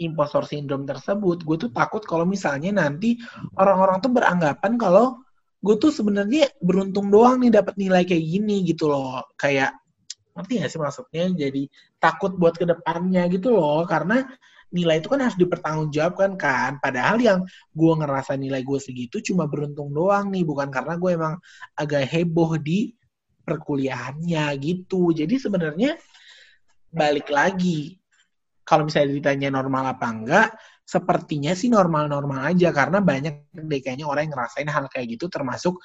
impostor 0.00 0.48
syndrome 0.48 0.88
tersebut, 0.88 1.44
gue 1.46 1.56
tuh 1.68 1.70
takut 1.70 2.02
kalau 2.02 2.24
misalnya 2.24 2.72
nanti 2.74 3.20
orang-orang 3.60 4.00
tuh 4.00 4.10
beranggapan 4.10 4.80
kalau 4.80 5.20
gue 5.60 5.74
tuh 5.76 5.92
sebenarnya 5.92 6.48
beruntung 6.58 7.12
doang 7.12 7.36
nih 7.44 7.52
dapat 7.52 7.76
nilai 7.76 8.02
kayak 8.08 8.24
gini 8.24 8.64
gitu 8.64 8.88
loh. 8.88 9.20
Kayak 9.36 9.76
ngerti 10.32 10.52
gak 10.64 10.70
sih 10.72 10.80
maksudnya? 10.80 11.24
Jadi 11.36 11.62
takut 12.00 12.32
buat 12.34 12.56
ke 12.56 12.64
depannya 12.64 13.28
gitu 13.28 13.52
loh. 13.52 13.84
Karena 13.84 14.24
nilai 14.72 15.04
itu 15.04 15.08
kan 15.12 15.20
harus 15.20 15.36
dipertanggungjawabkan 15.36 16.40
kan. 16.40 16.80
Padahal 16.80 17.20
yang 17.20 17.40
gue 17.76 17.92
ngerasa 17.92 18.40
nilai 18.40 18.64
gue 18.64 18.80
segitu 18.80 19.20
cuma 19.20 19.44
beruntung 19.44 19.92
doang 19.92 20.32
nih. 20.32 20.48
Bukan 20.48 20.72
karena 20.72 20.96
gue 20.96 21.10
emang 21.12 21.34
agak 21.76 22.08
heboh 22.08 22.56
di 22.56 22.96
perkuliahannya 23.44 24.48
gitu. 24.64 25.12
Jadi 25.12 25.36
sebenarnya 25.36 26.00
balik 26.90 27.28
lagi 27.28 28.00
kalau 28.64 28.86
misalnya 28.86 29.18
ditanya 29.18 29.48
normal 29.50 29.94
apa 29.94 30.06
enggak 30.06 30.48
sepertinya 30.90 31.54
sih 31.54 31.70
normal-normal 31.70 32.50
aja 32.50 32.74
karena 32.74 32.98
banyak 32.98 33.54
deh 33.54 33.78
kayaknya 33.78 34.10
orang 34.10 34.26
yang 34.26 34.34
ngerasain 34.34 34.66
hal 34.66 34.90
kayak 34.90 35.06
gitu 35.14 35.30
termasuk 35.30 35.78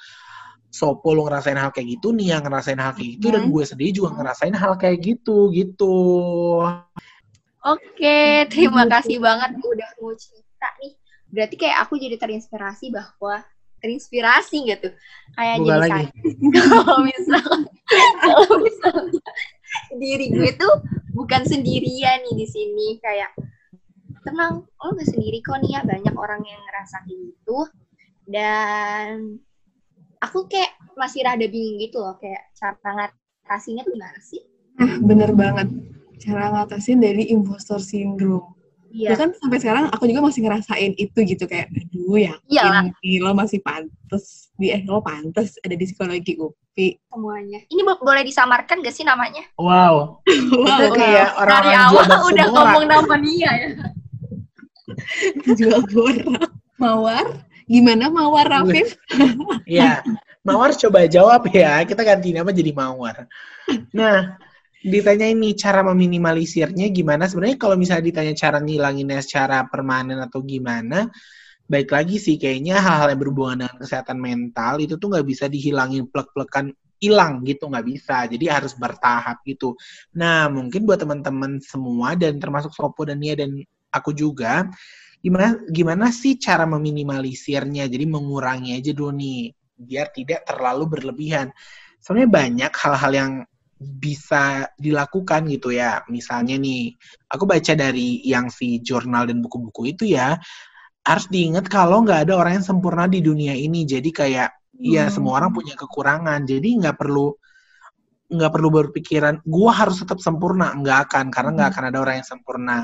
Sopo 0.66 1.14
lo 1.14 1.24
ngerasain 1.24 1.56
hal 1.56 1.72
kayak 1.72 1.96
gitu, 1.96 2.12
nih 2.12 2.36
yang 2.36 2.42
ngerasain 2.44 2.76
hal 2.76 2.92
kayak 2.92 3.16
gitu, 3.16 3.32
dan 3.32 3.48
gue 3.48 3.64
sendiri 3.64 3.90
juga 3.96 4.12
ngerasain 4.18 4.52
hal 4.52 4.76
kayak 4.76 4.98
gitu, 4.98 5.48
gitu. 5.54 5.96
Oke, 7.64 8.44
terima 8.52 8.84
kasih 8.84 9.16
banget 9.16 9.56
udah 9.56 9.90
mau 10.02 10.12
cerita 10.12 10.68
nih. 10.82 10.92
Berarti 11.32 11.54
kayak 11.56 11.78
aku 11.86 11.96
jadi 11.96 12.20
terinspirasi 12.20 12.92
bahwa 12.92 13.40
terinspirasi 13.80 14.58
gitu. 14.68 14.88
Kayak 15.32 15.56
Bukan 15.64 15.70
jadi 15.70 15.80
lagi. 15.80 16.04
kalau 16.60 16.96
misal 17.08 17.44
kalau 18.20 18.50
misalnya 18.60 19.24
diri 19.96 20.26
gue 20.28 20.50
tuh 20.60 20.74
bukan 21.16 21.42
sendirian 21.46 22.20
nih 22.26 22.34
di 22.36 22.46
sini 22.46 23.00
kayak 23.00 23.32
tenang 24.26 24.66
lo 24.66 24.88
gak 24.98 25.06
sendiri 25.06 25.38
kok 25.40 25.62
nih 25.62 25.78
ya 25.78 25.80
banyak 25.86 26.14
orang 26.18 26.42
yang 26.42 26.60
ngerasa 26.66 26.96
gitu 27.06 27.58
dan 28.26 29.38
aku 30.18 30.50
kayak 30.50 30.74
masih 30.98 31.22
rada 31.22 31.46
bingung 31.46 31.78
gitu 31.78 32.02
loh 32.02 32.18
kayak 32.18 32.50
cara 32.58 32.74
ngatasinnya 32.82 33.86
tuh 33.86 33.94
gimana 33.94 34.18
sih 34.18 34.42
nah 34.76 34.98
bener 34.98 35.30
banget 35.32 35.70
cara 36.18 36.50
ngatasin 36.50 36.98
dari 36.98 37.30
impostor 37.30 37.78
syndrome 37.78 38.56
Iya. 38.96 39.12
Ya 39.12 39.16
kan 39.20 39.28
sampai 39.36 39.60
sekarang 39.60 39.92
aku 39.92 40.08
juga 40.08 40.24
masih 40.24 40.40
ngerasain 40.40 40.96
itu 40.96 41.18
gitu 41.28 41.44
kayak 41.44 41.68
aduh 41.68 42.16
ya 42.16 42.32
ini 43.04 43.20
lo 43.20 43.36
masih 43.36 43.60
pantas 43.60 44.48
di 44.56 44.72
eh 44.72 44.80
lo 44.88 45.04
pantas 45.04 45.60
ada 45.60 45.76
di 45.76 45.84
psikologi 45.84 46.40
UPI 46.40 47.12
semuanya. 47.12 47.60
Ini 47.68 47.80
bo 47.84 48.00
boleh 48.00 48.24
disamarkan 48.24 48.80
gak 48.80 48.96
sih 48.96 49.04
namanya? 49.04 49.44
Wow. 49.60 50.24
wow. 50.64 50.80
Itu 50.80 50.96
kayak 50.96 51.28
orang 51.36 51.60
Dari 51.60 51.72
awal 51.76 52.04
udah 52.08 52.46
ngomong 52.48 52.84
nama 52.88 53.16
Nia 53.20 53.52
ya. 53.52 53.68
Jual 55.58 55.82
borak. 55.90 56.50
Mawar, 56.76 57.46
gimana 57.64 58.12
Mawar 58.12 58.46
Rafif? 58.46 59.00
Iya, 59.64 60.04
Mawar 60.44 60.76
coba 60.76 61.08
jawab 61.08 61.48
ya. 61.50 61.80
Kita 61.82 62.04
ganti 62.04 62.30
nama 62.36 62.52
jadi 62.52 62.70
Mawar. 62.70 63.26
Nah, 63.96 64.36
ditanya 64.84 65.26
ini 65.26 65.56
cara 65.56 65.80
meminimalisirnya 65.82 66.86
gimana? 66.92 67.26
Sebenarnya 67.26 67.58
kalau 67.58 67.74
misalnya 67.80 68.04
ditanya 68.12 68.34
cara 68.36 68.58
ngilanginnya 68.60 69.24
secara 69.24 69.64
permanen 69.66 70.20
atau 70.20 70.44
gimana, 70.44 71.08
baik 71.66 71.90
lagi 71.90 72.16
sih 72.22 72.38
kayaknya 72.38 72.78
hal-hal 72.78 73.10
yang 73.10 73.20
berhubungan 73.20 73.66
dengan 73.66 73.76
kesehatan 73.82 74.18
mental 74.22 74.78
itu 74.78 74.94
tuh 74.96 75.10
nggak 75.10 75.26
bisa 75.26 75.50
dihilangin 75.50 76.06
plek-plekan 76.06 76.70
hilang 77.02 77.44
gitu 77.44 77.68
nggak 77.68 77.86
bisa 77.86 78.24
jadi 78.30 78.56
harus 78.56 78.72
bertahap 78.78 79.42
gitu 79.44 79.74
nah 80.14 80.48
mungkin 80.48 80.86
buat 80.88 81.02
teman-teman 81.02 81.60
semua 81.60 82.14
dan 82.16 82.38
termasuk 82.40 82.72
Sopo 82.72 83.04
dan 83.04 83.20
Nia 83.20 83.36
dan 83.36 83.52
aku 83.96 84.12
juga 84.12 84.68
gimana 85.24 85.58
gimana 85.72 86.06
sih 86.12 86.36
cara 86.38 86.68
meminimalisirnya 86.68 87.88
jadi 87.88 88.04
mengurangi 88.06 88.76
aja 88.76 88.92
dulu 88.92 89.16
nih 89.16 89.50
biar 89.76 90.12
tidak 90.12 90.46
terlalu 90.46 90.84
berlebihan 90.86 91.50
sebenarnya 91.98 92.30
banyak 92.30 92.72
hal-hal 92.72 93.12
yang 93.12 93.30
bisa 93.76 94.72
dilakukan 94.80 95.44
gitu 95.52 95.72
ya. 95.72 96.00
Misalnya 96.08 96.56
nih, 96.56 96.96
aku 97.28 97.44
baca 97.44 97.72
dari 97.76 98.24
yang 98.24 98.48
si 98.48 98.80
jurnal 98.80 99.28
dan 99.28 99.44
buku-buku 99.44 99.92
itu 99.92 100.04
ya, 100.16 100.40
harus 101.04 101.26
diingat 101.28 101.68
kalau 101.68 102.02
nggak 102.02 102.26
ada 102.28 102.34
orang 102.40 102.60
yang 102.60 102.66
sempurna 102.66 103.04
di 103.06 103.20
dunia 103.20 103.52
ini. 103.52 103.84
Jadi 103.84 104.10
kayak, 104.10 104.48
iya, 104.80 105.06
hmm. 105.06 105.10
ya 105.10 105.12
semua 105.12 105.32
orang 105.44 105.52
punya 105.52 105.76
kekurangan. 105.76 106.48
Jadi 106.48 106.68
nggak 106.80 106.96
perlu 106.96 107.36
nggak 108.26 108.52
perlu 108.52 108.68
berpikiran 108.74 109.38
gua 109.46 109.72
harus 109.72 110.02
tetap 110.02 110.18
sempurna. 110.18 110.74
Nggak 110.74 110.98
akan 111.10 111.24
karena 111.30 111.50
nggak 111.54 111.68
hmm. 111.70 111.76
akan 111.78 111.84
ada 111.90 111.98
orang 112.02 112.14
yang 112.22 112.28
sempurna. 112.28 112.78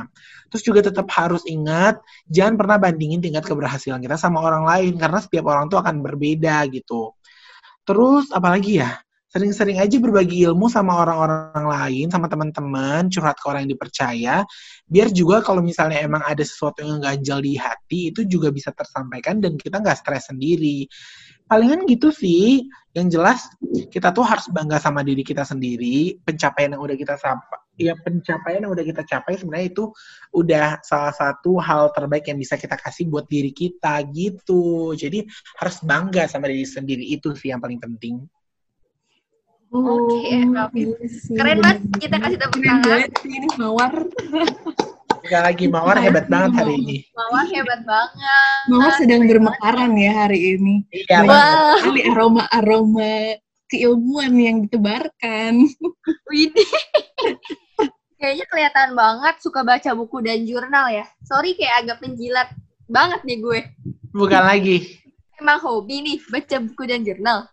Terus 0.48 0.62
juga 0.62 0.80
tetap 0.84 1.06
harus 1.16 1.42
ingat 1.48 1.98
jangan 2.28 2.54
pernah 2.60 2.76
bandingin 2.78 3.20
tingkat 3.24 3.44
keberhasilan 3.46 3.98
kita 4.02 4.16
sama 4.20 4.44
orang 4.44 4.64
lain 4.68 4.94
karena 5.00 5.18
setiap 5.18 5.48
orang 5.50 5.66
tuh 5.66 5.82
akan 5.82 6.02
berbeda 6.02 6.66
gitu. 6.70 7.14
Terus 7.82 8.30
apalagi 8.30 8.82
ya 8.82 9.02
sering-sering 9.32 9.80
aja 9.80 9.96
berbagi 9.96 10.44
ilmu 10.44 10.68
sama 10.68 11.00
orang-orang 11.00 11.64
lain, 11.64 12.06
sama 12.12 12.28
teman-teman, 12.28 13.08
curhat 13.08 13.40
ke 13.40 13.48
orang 13.48 13.64
yang 13.64 13.72
dipercaya, 13.72 14.34
biar 14.84 15.08
juga 15.08 15.40
kalau 15.40 15.64
misalnya 15.64 16.04
emang 16.04 16.20
ada 16.20 16.44
sesuatu 16.44 16.84
yang 16.84 17.00
ganjal 17.00 17.40
di 17.40 17.56
hati, 17.56 18.12
itu 18.12 18.28
juga 18.28 18.52
bisa 18.52 18.76
tersampaikan 18.76 19.40
dan 19.40 19.56
kita 19.56 19.80
nggak 19.80 19.96
stres 19.96 20.28
sendiri. 20.28 20.84
Palingan 21.48 21.88
gitu 21.88 22.12
sih, 22.12 22.68
yang 22.92 23.08
jelas 23.08 23.48
kita 23.88 24.12
tuh 24.12 24.20
harus 24.20 24.52
bangga 24.52 24.76
sama 24.76 25.00
diri 25.00 25.24
kita 25.24 25.48
sendiri, 25.48 26.20
pencapaian 26.20 26.76
yang 26.76 26.84
udah 26.84 26.96
kita 26.96 27.16
sampai, 27.16 27.60
ya 27.80 27.96
pencapaian 28.04 28.68
yang 28.68 28.72
udah 28.76 28.84
kita 28.84 29.00
capai 29.08 29.40
sebenarnya 29.40 29.72
itu 29.72 29.84
udah 30.36 30.84
salah 30.84 31.12
satu 31.16 31.56
hal 31.56 31.88
terbaik 31.96 32.28
yang 32.28 32.36
bisa 32.36 32.60
kita 32.60 32.76
kasih 32.76 33.08
buat 33.08 33.24
diri 33.32 33.48
kita 33.56 34.04
gitu. 34.12 34.92
Jadi 34.92 35.24
harus 35.56 35.76
bangga 35.80 36.28
sama 36.28 36.52
diri 36.52 36.68
sendiri 36.68 37.04
itu 37.16 37.32
sih 37.32 37.48
yang 37.48 37.64
paling 37.64 37.80
penting. 37.80 38.20
Oke, 39.72 39.88
okay, 39.88 40.44
oh, 40.44 40.68
iya 40.76 40.92
Keren 41.32 41.58
mas, 41.64 41.80
kita 41.96 42.20
kasih 42.20 42.36
tepuk 42.36 42.60
tangan. 42.60 43.08
Ini 43.24 43.48
mawar. 43.56 44.04
Enggak 45.24 45.42
lagi 45.48 45.64
mawar 45.64 45.96
hebat 45.96 46.28
banget 46.28 46.60
hari 46.60 46.76
ini. 46.76 46.96
Mawar 47.16 47.48
hebat 47.48 47.80
banget. 47.88 48.60
Mawar 48.68 48.92
sedang 49.00 49.24
bermekaran 49.24 49.96
ya 49.96 50.12
hari 50.12 50.60
ini. 50.60 50.84
Iya. 50.92 51.24
Wow. 51.24 51.88
Kali 51.88 52.00
aroma-aroma 52.04 53.40
keilmuan 53.72 54.36
yang 54.36 54.68
ditebarkan. 54.68 55.64
Widih. 56.28 56.72
Kayaknya 58.20 58.46
kelihatan 58.52 58.88
banget 58.92 59.34
suka 59.40 59.64
baca 59.64 59.90
buku 59.96 60.20
dan 60.20 60.44
jurnal 60.44 60.92
ya. 60.92 61.08
Sorry 61.24 61.56
kayak 61.56 61.88
agak 61.88 62.04
penjilat 62.04 62.52
banget 62.92 63.24
nih 63.24 63.40
gue. 63.40 63.60
Bukan 64.12 64.42
lagi. 64.44 65.00
Emang 65.40 65.64
hobi 65.64 66.04
nih 66.04 66.20
baca 66.28 66.60
buku 66.60 66.82
dan 66.84 67.08
jurnal 67.08 67.48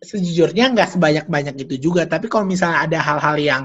sejujurnya 0.00 0.72
nggak 0.72 0.96
sebanyak-banyak 0.96 1.54
itu 1.60 1.76
juga. 1.76 2.08
Tapi 2.08 2.26
kalau 2.26 2.48
misalnya 2.48 2.88
ada 2.88 2.98
hal-hal 3.00 3.36
yang 3.36 3.62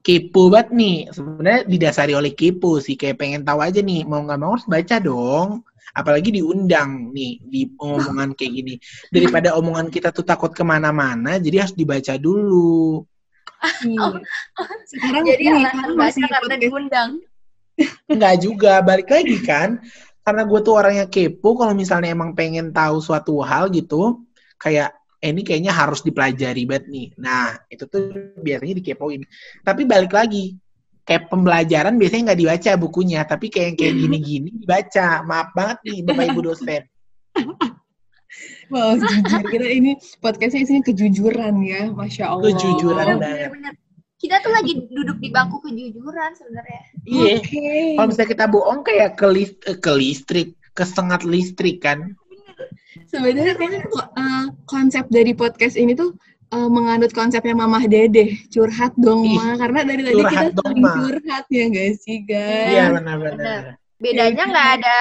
kepo 0.00 0.48
banget 0.48 0.72
nih, 0.72 0.96
sebenarnya 1.12 1.60
didasari 1.68 2.12
oleh 2.16 2.32
kepo 2.32 2.80
sih. 2.80 2.96
Kayak 2.96 3.20
pengen 3.20 3.42
tahu 3.44 3.60
aja 3.60 3.84
nih, 3.84 4.08
mau 4.08 4.24
nggak 4.24 4.38
mau 4.40 4.56
harus 4.56 4.64
baca 4.64 4.96
dong. 4.96 5.64
Apalagi 5.90 6.30
diundang 6.30 7.10
nih, 7.10 7.42
di 7.42 7.66
omongan 7.76 8.32
kayak 8.38 8.52
gini. 8.62 8.74
Daripada 9.10 9.58
omongan 9.58 9.90
kita 9.90 10.14
tuh 10.14 10.22
takut 10.22 10.54
ke 10.54 10.62
mana-mana, 10.62 11.36
jadi 11.36 11.66
harus 11.66 11.74
dibaca 11.74 12.14
dulu. 12.14 13.02
Oh, 13.98 14.14
sekarang 14.88 15.28
jadi 15.28 15.42
ini, 15.50 15.66
alasan 15.66 15.92
baca 15.98 16.24
karena 16.30 16.54
diundang. 16.56 17.10
Enggak 18.08 18.34
juga, 18.40 18.80
balik 18.80 19.10
lagi 19.10 19.36
kan. 19.42 19.82
Karena 20.22 20.46
gue 20.46 20.60
tuh 20.62 20.78
orangnya 20.78 21.10
kepo, 21.10 21.58
kalau 21.58 21.74
misalnya 21.74 22.12
emang 22.14 22.38
pengen 22.38 22.70
tahu 22.70 23.02
suatu 23.02 23.42
hal 23.42 23.68
gitu, 23.74 24.22
kayak 24.62 24.94
eh, 25.20 25.30
ini 25.30 25.44
kayaknya 25.44 25.72
harus 25.72 26.00
dipelajari 26.00 26.64
banget 26.64 26.84
nih. 26.88 27.08
Nah, 27.20 27.52
itu 27.68 27.84
tuh 27.84 28.32
biasanya 28.40 28.74
dikepoin. 28.80 29.22
Tapi 29.60 29.82
balik 29.84 30.16
lagi, 30.16 30.56
kayak 31.04 31.28
pembelajaran 31.28 32.00
biasanya 32.00 32.32
nggak 32.32 32.40
dibaca 32.40 32.70
bukunya, 32.80 33.20
tapi 33.28 33.52
kayak 33.52 33.76
kayak 33.76 33.94
gini-gini 34.00 34.50
dibaca. 34.64 35.20
Maaf 35.22 35.52
banget 35.52 35.78
nih 35.84 35.98
Bapak 36.08 36.24
Ibu 36.32 36.40
dosen. 36.44 36.82
Wow, 38.70 38.94
jujur 38.94 39.42
kita 39.50 39.66
ini 39.66 39.98
podcastnya 40.22 40.62
isinya 40.62 40.86
kejujuran 40.86 41.66
ya, 41.66 41.90
masya 41.90 42.30
Allah. 42.30 42.54
Kejujuran 42.54 43.06
oh, 43.10 43.18
banget. 43.18 43.74
Kita 44.22 44.38
tuh 44.38 44.54
lagi 44.54 44.86
duduk 44.86 45.18
di 45.18 45.34
bangku 45.34 45.58
kejujuran 45.58 46.30
sebenarnya. 46.38 46.82
Iya. 47.02 47.42
Okay. 47.42 47.98
Kalau 47.98 48.06
misalnya 48.06 48.30
kita 48.30 48.44
bohong 48.46 48.86
kayak 48.86 49.18
ke, 49.18 49.26
list, 49.26 49.58
ke 49.66 49.92
listrik, 49.98 50.54
kesengat 50.78 51.26
listrik 51.26 51.82
kan 51.82 52.14
sebenarnya 53.10 53.54
kayaknya 53.58 53.80
uh, 53.90 54.39
konsep 54.70 55.10
dari 55.10 55.34
podcast 55.34 55.74
ini 55.74 55.98
tuh 55.98 56.14
uh, 56.54 56.70
menganut 56.70 57.10
konsepnya 57.10 57.58
Mamah 57.58 57.90
Dede, 57.90 58.38
curhat 58.54 58.94
dong 58.94 59.26
ma, 59.34 59.58
karena 59.58 59.82
dari 59.82 60.02
tadi 60.06 60.22
kita 60.22 60.62
sering 60.62 60.86
curhat 60.86 61.44
ya 61.50 61.66
guys 61.66 61.96
sih 62.06 62.18
guys. 62.22 62.70
Iya 62.70 62.84
benar-benar. 62.94 63.62
Bedanya 63.98 64.44
nggak 64.46 64.68
ada 64.78 64.98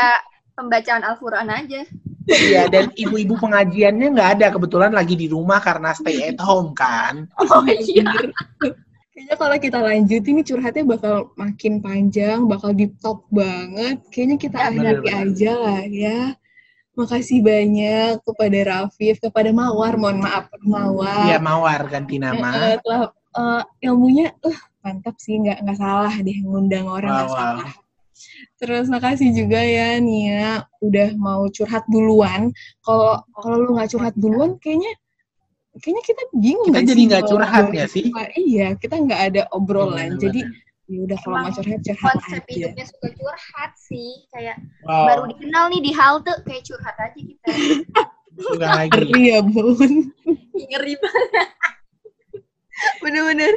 pembacaan 0.57 1.03
Al-Quran 1.05 1.47
aja. 1.53 1.81
Iya, 2.29 2.69
dan 2.69 2.93
ibu-ibu 2.93 3.41
pengajiannya 3.41 4.07
nggak 4.13 4.29
ada 4.37 4.47
kebetulan 4.53 4.93
lagi 4.93 5.17
di 5.17 5.25
rumah 5.25 5.57
karena 5.57 5.97
stay 5.97 6.29
at 6.29 6.37
home 6.37 6.77
kan. 6.77 7.25
Oh 7.37 7.65
iya. 7.65 8.05
Kayaknya 9.19 9.35
kalau 9.35 9.57
kita 9.59 9.79
lanjut 9.81 10.23
ini 10.23 10.41
curhatnya 10.45 10.83
bakal 10.85 11.15
makin 11.35 11.83
panjang, 11.83 12.45
bakal 12.45 12.71
di 12.71 12.87
top 13.01 13.25
banget. 13.33 13.99
Kayaknya 14.13 14.37
kita 14.39 14.57
ya, 14.61 14.65
akhiri 14.69 15.09
aja 15.11 15.51
lah 15.57 15.81
ya. 15.89 16.19
Makasih 16.99 17.39
banyak 17.39 18.19
kepada 18.27 18.59
Rafif, 18.67 19.23
kepada 19.23 19.55
Mawar, 19.55 19.95
mohon 19.95 20.19
maaf 20.19 20.51
Mawar. 20.59 21.31
Iya 21.31 21.39
Mawar 21.39 21.87
ganti 21.87 22.19
nama. 22.19 22.51
Uh, 22.51 22.75
telah, 22.83 23.01
uh, 23.39 23.63
ilmunya 23.79 24.35
uh, 24.43 24.59
mantap 24.83 25.15
sih, 25.15 25.39
nggak 25.39 25.63
nggak 25.63 25.79
salah 25.79 26.11
deh 26.19 26.37
ngundang 26.43 26.91
orang 26.91 27.23
nggak 27.23 27.31
wow, 27.31 27.39
salah. 27.39 27.71
Terus 28.59 28.91
makasih 28.91 29.31
juga 29.31 29.63
ya 29.63 29.95
Nia 30.03 30.67
udah 30.83 31.15
mau 31.15 31.47
curhat 31.47 31.87
duluan. 31.87 32.51
Kalau 32.83 33.23
kalau 33.31 33.55
lu 33.63 33.69
nggak 33.79 33.95
curhat 33.95 34.15
duluan, 34.19 34.59
kayaknya 34.59 34.91
kayaknya 35.79 36.03
kita 36.03 36.23
bingung 36.35 36.67
kita 36.67 36.83
jadi 36.83 37.01
nggak 37.15 37.25
curhat 37.31 37.65
ya 37.71 37.85
sih? 37.87 38.11
Iya, 38.35 38.75
kita 38.75 38.99
nggak 38.99 39.21
ada 39.31 39.41
obrolan. 39.55 40.19
jadi 40.19 40.43
ya 40.89 40.99
udah 41.05 41.17
kalau 41.21 41.37
mau 41.45 41.51
curhat 41.53 41.79
curhat 41.85 42.17
konsep 42.17 42.41
aja. 42.41 42.49
hidupnya 42.49 42.85
suka 42.89 43.07
curhat 43.13 43.71
sih. 43.77 44.09
Kayak 44.33 44.57
wow. 44.81 45.05
baru 45.05 45.23
dikenal 45.29 45.63
nih 45.69 45.81
di 45.85 45.91
halte 45.93 46.33
kayak 46.49 46.63
curhat 46.65 46.95
aja 46.97 47.19
kita. 47.21 47.49
Bukan 48.33 48.69
lagi. 48.73 48.91
Ngeri 48.97 49.21
ya 49.29 49.39
bun. 49.45 49.93
Ngeri 50.57 50.93
banget. 50.97 51.49
Bener-bener. 53.05 53.53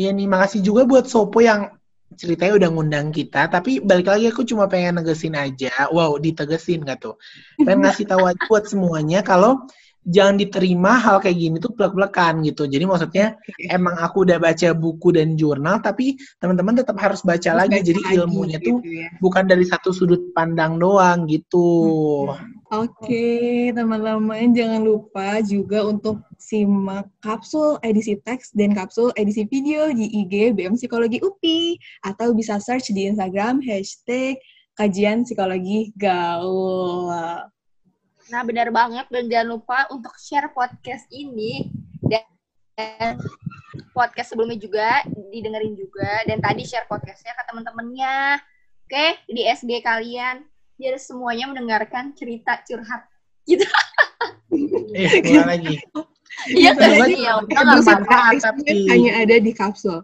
Iya 0.00 0.10
nih 0.16 0.24
makasih 0.24 0.64
juga 0.64 0.88
buat 0.88 1.04
Sopo 1.04 1.44
yang 1.44 1.68
ceritanya 2.12 2.60
udah 2.60 2.70
ngundang 2.76 3.08
kita 3.08 3.48
tapi 3.48 3.80
balik 3.80 4.04
lagi 4.04 4.28
aku 4.28 4.44
cuma 4.48 4.72
pengen 4.72 5.04
negesin 5.04 5.36
aja. 5.36 5.92
Wow 5.92 6.16
ditegesin 6.16 6.88
gak 6.88 7.04
tuh? 7.04 7.20
Pengen 7.60 7.84
ngasih 7.84 8.08
tahu 8.08 8.24
aja 8.24 8.40
buat 8.48 8.64
semuanya 8.64 9.20
kalau 9.20 9.68
jangan 10.02 10.34
diterima 10.34 10.98
hal 10.98 11.22
kayak 11.22 11.38
gini 11.38 11.56
tuh 11.62 11.70
belak-belakan 11.78 12.42
gitu. 12.42 12.66
Jadi 12.66 12.84
maksudnya 12.86 13.38
emang 13.70 13.94
aku 14.02 14.26
udah 14.26 14.38
baca 14.42 14.74
buku 14.74 15.14
dan 15.14 15.38
jurnal, 15.38 15.78
tapi 15.78 16.18
teman-teman 16.42 16.82
tetap 16.82 16.98
harus 16.98 17.22
baca 17.22 17.54
harus 17.54 17.60
lagi. 17.66 17.78
Jadi 17.86 18.00
lagi, 18.02 18.14
ilmunya 18.18 18.58
gitu, 18.58 18.78
tuh 18.78 18.78
ya. 18.82 19.08
bukan 19.22 19.44
dari 19.46 19.62
satu 19.62 19.94
sudut 19.94 20.34
pandang 20.34 20.82
doang 20.82 21.30
gitu. 21.30 21.68
Hmm. 22.30 22.62
Oke, 22.72 23.04
okay, 23.04 23.52
teman-teman 23.76 24.56
jangan 24.56 24.80
lupa 24.80 25.44
juga 25.44 25.84
untuk 25.84 26.24
simak 26.40 27.04
kapsul 27.20 27.76
edisi 27.84 28.16
teks 28.24 28.56
dan 28.56 28.72
kapsul 28.72 29.12
edisi 29.20 29.44
video 29.44 29.92
di 29.92 30.08
IG 30.24 30.56
BM 30.56 30.80
Psikologi 30.80 31.20
UPI 31.20 31.76
atau 32.08 32.32
bisa 32.32 32.56
search 32.56 32.88
di 32.96 33.12
Instagram 33.12 33.60
hashtag 33.60 34.40
kajian 34.72 35.28
psikologi 35.28 35.92
gaul. 36.00 37.12
Nah, 38.32 38.40
benar 38.48 38.72
banget 38.72 39.04
dan 39.12 39.28
jangan 39.28 39.60
lupa 39.60 39.84
untuk 39.92 40.16
share 40.16 40.48
podcast 40.56 41.04
ini 41.12 41.68
dan 42.00 43.20
podcast 43.92 44.32
sebelumnya 44.32 44.56
juga 44.56 45.04
didengerin 45.28 45.76
juga 45.76 46.24
dan 46.24 46.40
tadi 46.40 46.64
share 46.64 46.88
podcastnya 46.88 47.36
ke 47.36 47.42
teman-temannya. 47.52 48.40
Oke, 48.88 49.20
di 49.28 49.44
SG 49.44 49.84
kalian 49.84 50.48
biar 50.80 50.96
semuanya 50.96 51.52
mendengarkan 51.52 52.16
cerita 52.16 52.56
curhat 52.64 53.04
gitu. 53.44 53.68
Eh, 54.96 55.44
lagi. 55.44 55.76
Iya, 56.48 56.72
ya, 56.72 57.36
tapi 58.40 58.72
hanya 58.88 59.12
ada 59.20 59.36
di 59.36 59.52
kapsul. 59.52 60.00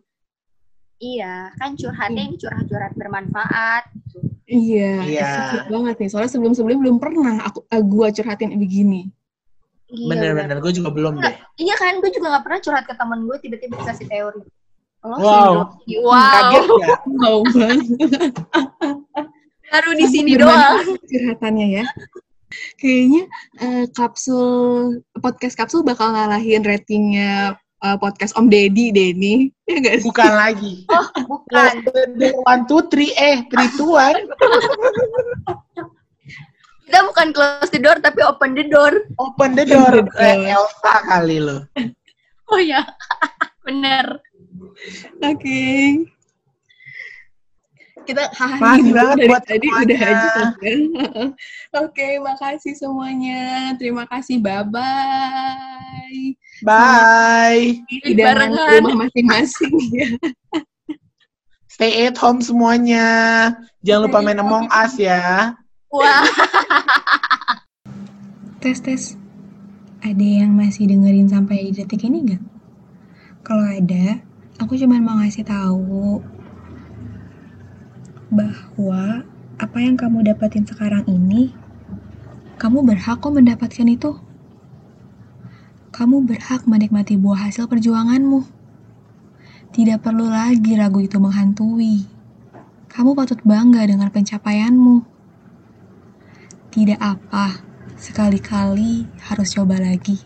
Iya, 1.01 1.57
kan 1.57 1.81
curhatnya 1.81 2.23
ini 2.29 2.37
curhat-curhat 2.37 2.93
bermanfaat. 2.93 3.89
Iya, 4.49 4.93
iya. 5.05 5.33
banget 5.69 6.01
nih. 6.01 6.09
Soalnya 6.09 6.33
sebelum-sebelum 6.33 6.79
belum 6.81 6.97
pernah 6.97 7.45
aku 7.45 7.69
uh, 7.69 7.83
gua 7.85 8.09
curhatin 8.09 8.57
begini. 8.57 9.13
Iya, 9.89 10.09
Bener-bener, 10.09 10.57
gue 10.61 10.73
juga 10.73 10.93
belum 10.93 11.17
deh. 11.17 11.33
Iya 11.57 11.75
kan, 11.81 11.97
gue 12.05 12.13
juga 12.13 12.37
gak 12.37 12.45
pernah 12.45 12.61
curhat 12.61 12.85
ke 12.85 12.93
temen 12.93 13.25
gue 13.25 13.37
tiba-tiba 13.41 13.73
dikasih 13.81 14.05
teori. 14.05 14.43
Lo 15.01 15.17
Wow. 15.17 15.53
sih, 15.89 15.97
wow. 16.05 16.21
Kaget 16.29 16.65
ya? 16.69 16.89
Wow 17.09 17.39
banget. 17.57 18.35
Baru 19.73 19.91
di 19.97 20.07
sini 20.13 20.37
doang. 20.37 20.85
curhatannya 21.13 21.67
ya. 21.81 21.85
Kayaknya 22.81 23.23
eh, 23.61 23.85
kapsul 23.93 25.01
podcast 25.21 25.57
kapsul 25.57 25.85
bakal 25.85 26.13
ngalahin 26.13 26.65
ratingnya 26.65 27.57
eh, 27.85 27.97
podcast 27.99 28.35
Om 28.35 28.47
Deddy 28.49 28.91
Denny. 28.91 29.51
Ya 29.67 29.79
gak 29.81 29.95
sih? 30.03 30.07
Bukan 30.09 30.33
lagi. 30.33 30.73
Oh, 30.91 31.07
bukan. 31.29 31.85
One, 32.49 32.63
two, 32.67 32.83
three, 32.89 33.13
eh, 33.15 33.45
three, 33.53 33.69
two, 33.77 33.95
one. 33.95 34.17
Kita 36.89 37.05
bukan 37.05 37.37
close 37.37 37.69
the 37.69 37.77
door, 37.79 38.01
tapi 38.01 38.25
open 38.25 38.57
the 38.57 38.65
door. 38.65 39.05
Open 39.21 39.53
the 39.53 39.69
door. 39.69 39.93
Open 39.93 40.09
the 40.09 40.17
door. 40.17 40.25
Eh, 40.25 40.57
Elsa 40.57 40.95
kali 41.05 41.37
lo. 41.37 41.69
Oh 42.49 42.57
ya, 42.57 42.81
bener. 43.69 44.25
Oke. 45.21 45.61
Kita 48.09 48.25
hahaha 48.33 48.57
Makasih 48.81 48.93
banget 48.97 49.17
dari 49.21 49.29
buat 49.29 49.43
tadi 49.45 49.67
semuanya. 49.69 49.85
udah 49.85 50.01
aja 50.01 50.29
kan. 50.65 50.81
Oke, 51.85 52.09
makasih 52.25 52.73
semuanya. 52.73 53.41
Terima 53.77 54.09
kasih. 54.09 54.41
Bye-bye. 54.41 54.73
Bye. 54.73 56.38
Dengan 56.63 58.35
Barengan. 58.35 58.83
rumah 58.83 59.07
masing-masing 59.07 59.75
ya. 59.95 60.09
Stay 61.71 62.11
at 62.11 62.19
home 62.19 62.43
semuanya. 62.43 63.07
Jangan 63.87 64.11
lupa 64.11 64.19
main 64.19 64.43
Among 64.43 64.67
Us 64.67 64.99
ya. 64.99 65.55
Wah, 65.95 66.27
Tes 68.59 68.83
tes. 68.83 69.15
Ada 70.03 70.27
yang 70.43 70.59
masih 70.59 70.91
dengerin 70.91 71.31
sampai 71.31 71.71
detik 71.71 72.03
ini 72.03 72.27
nggak? 72.27 72.43
Kalau 73.47 73.63
ada, 73.63 74.19
aku 74.59 74.75
cuma 74.75 74.99
mau 74.99 75.23
ngasih 75.23 75.47
tahu 75.47 76.19
bahwa 78.35 79.23
apa 79.59 79.79
yang 79.79 79.95
kamu 79.95 80.27
dapatin 80.27 80.67
sekarang 80.67 81.07
ini, 81.07 81.55
kamu 82.59 82.83
berhak 82.83 83.23
kok 83.23 83.31
mendapatkan 83.31 83.89
itu. 83.89 84.19
Kamu 85.89 86.27
berhak 86.29 86.69
menikmati 86.69 87.17
buah 87.17 87.49
hasil 87.49 87.65
perjuanganmu. 87.65 88.45
Tidak 89.73 90.03
perlu 90.03 90.29
lagi 90.29 90.75
ragu 90.75 91.01
itu 91.01 91.17
menghantui. 91.23 92.05
Kamu 92.93 93.15
patut 93.15 93.41
bangga 93.47 93.87
dengan 93.87 94.11
pencapaianmu. 94.11 95.07
Tidak 96.75 97.01
apa, 97.01 97.63
sekali-kali 97.95 99.07
harus 99.31 99.55
coba 99.55 99.79
lagi. 99.79 100.19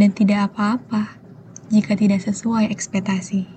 Dan 0.00 0.16
tidak 0.16 0.50
apa-apa 0.50 1.20
jika 1.68 1.92
tidak 1.92 2.24
sesuai 2.24 2.72
ekspektasi. 2.72 3.51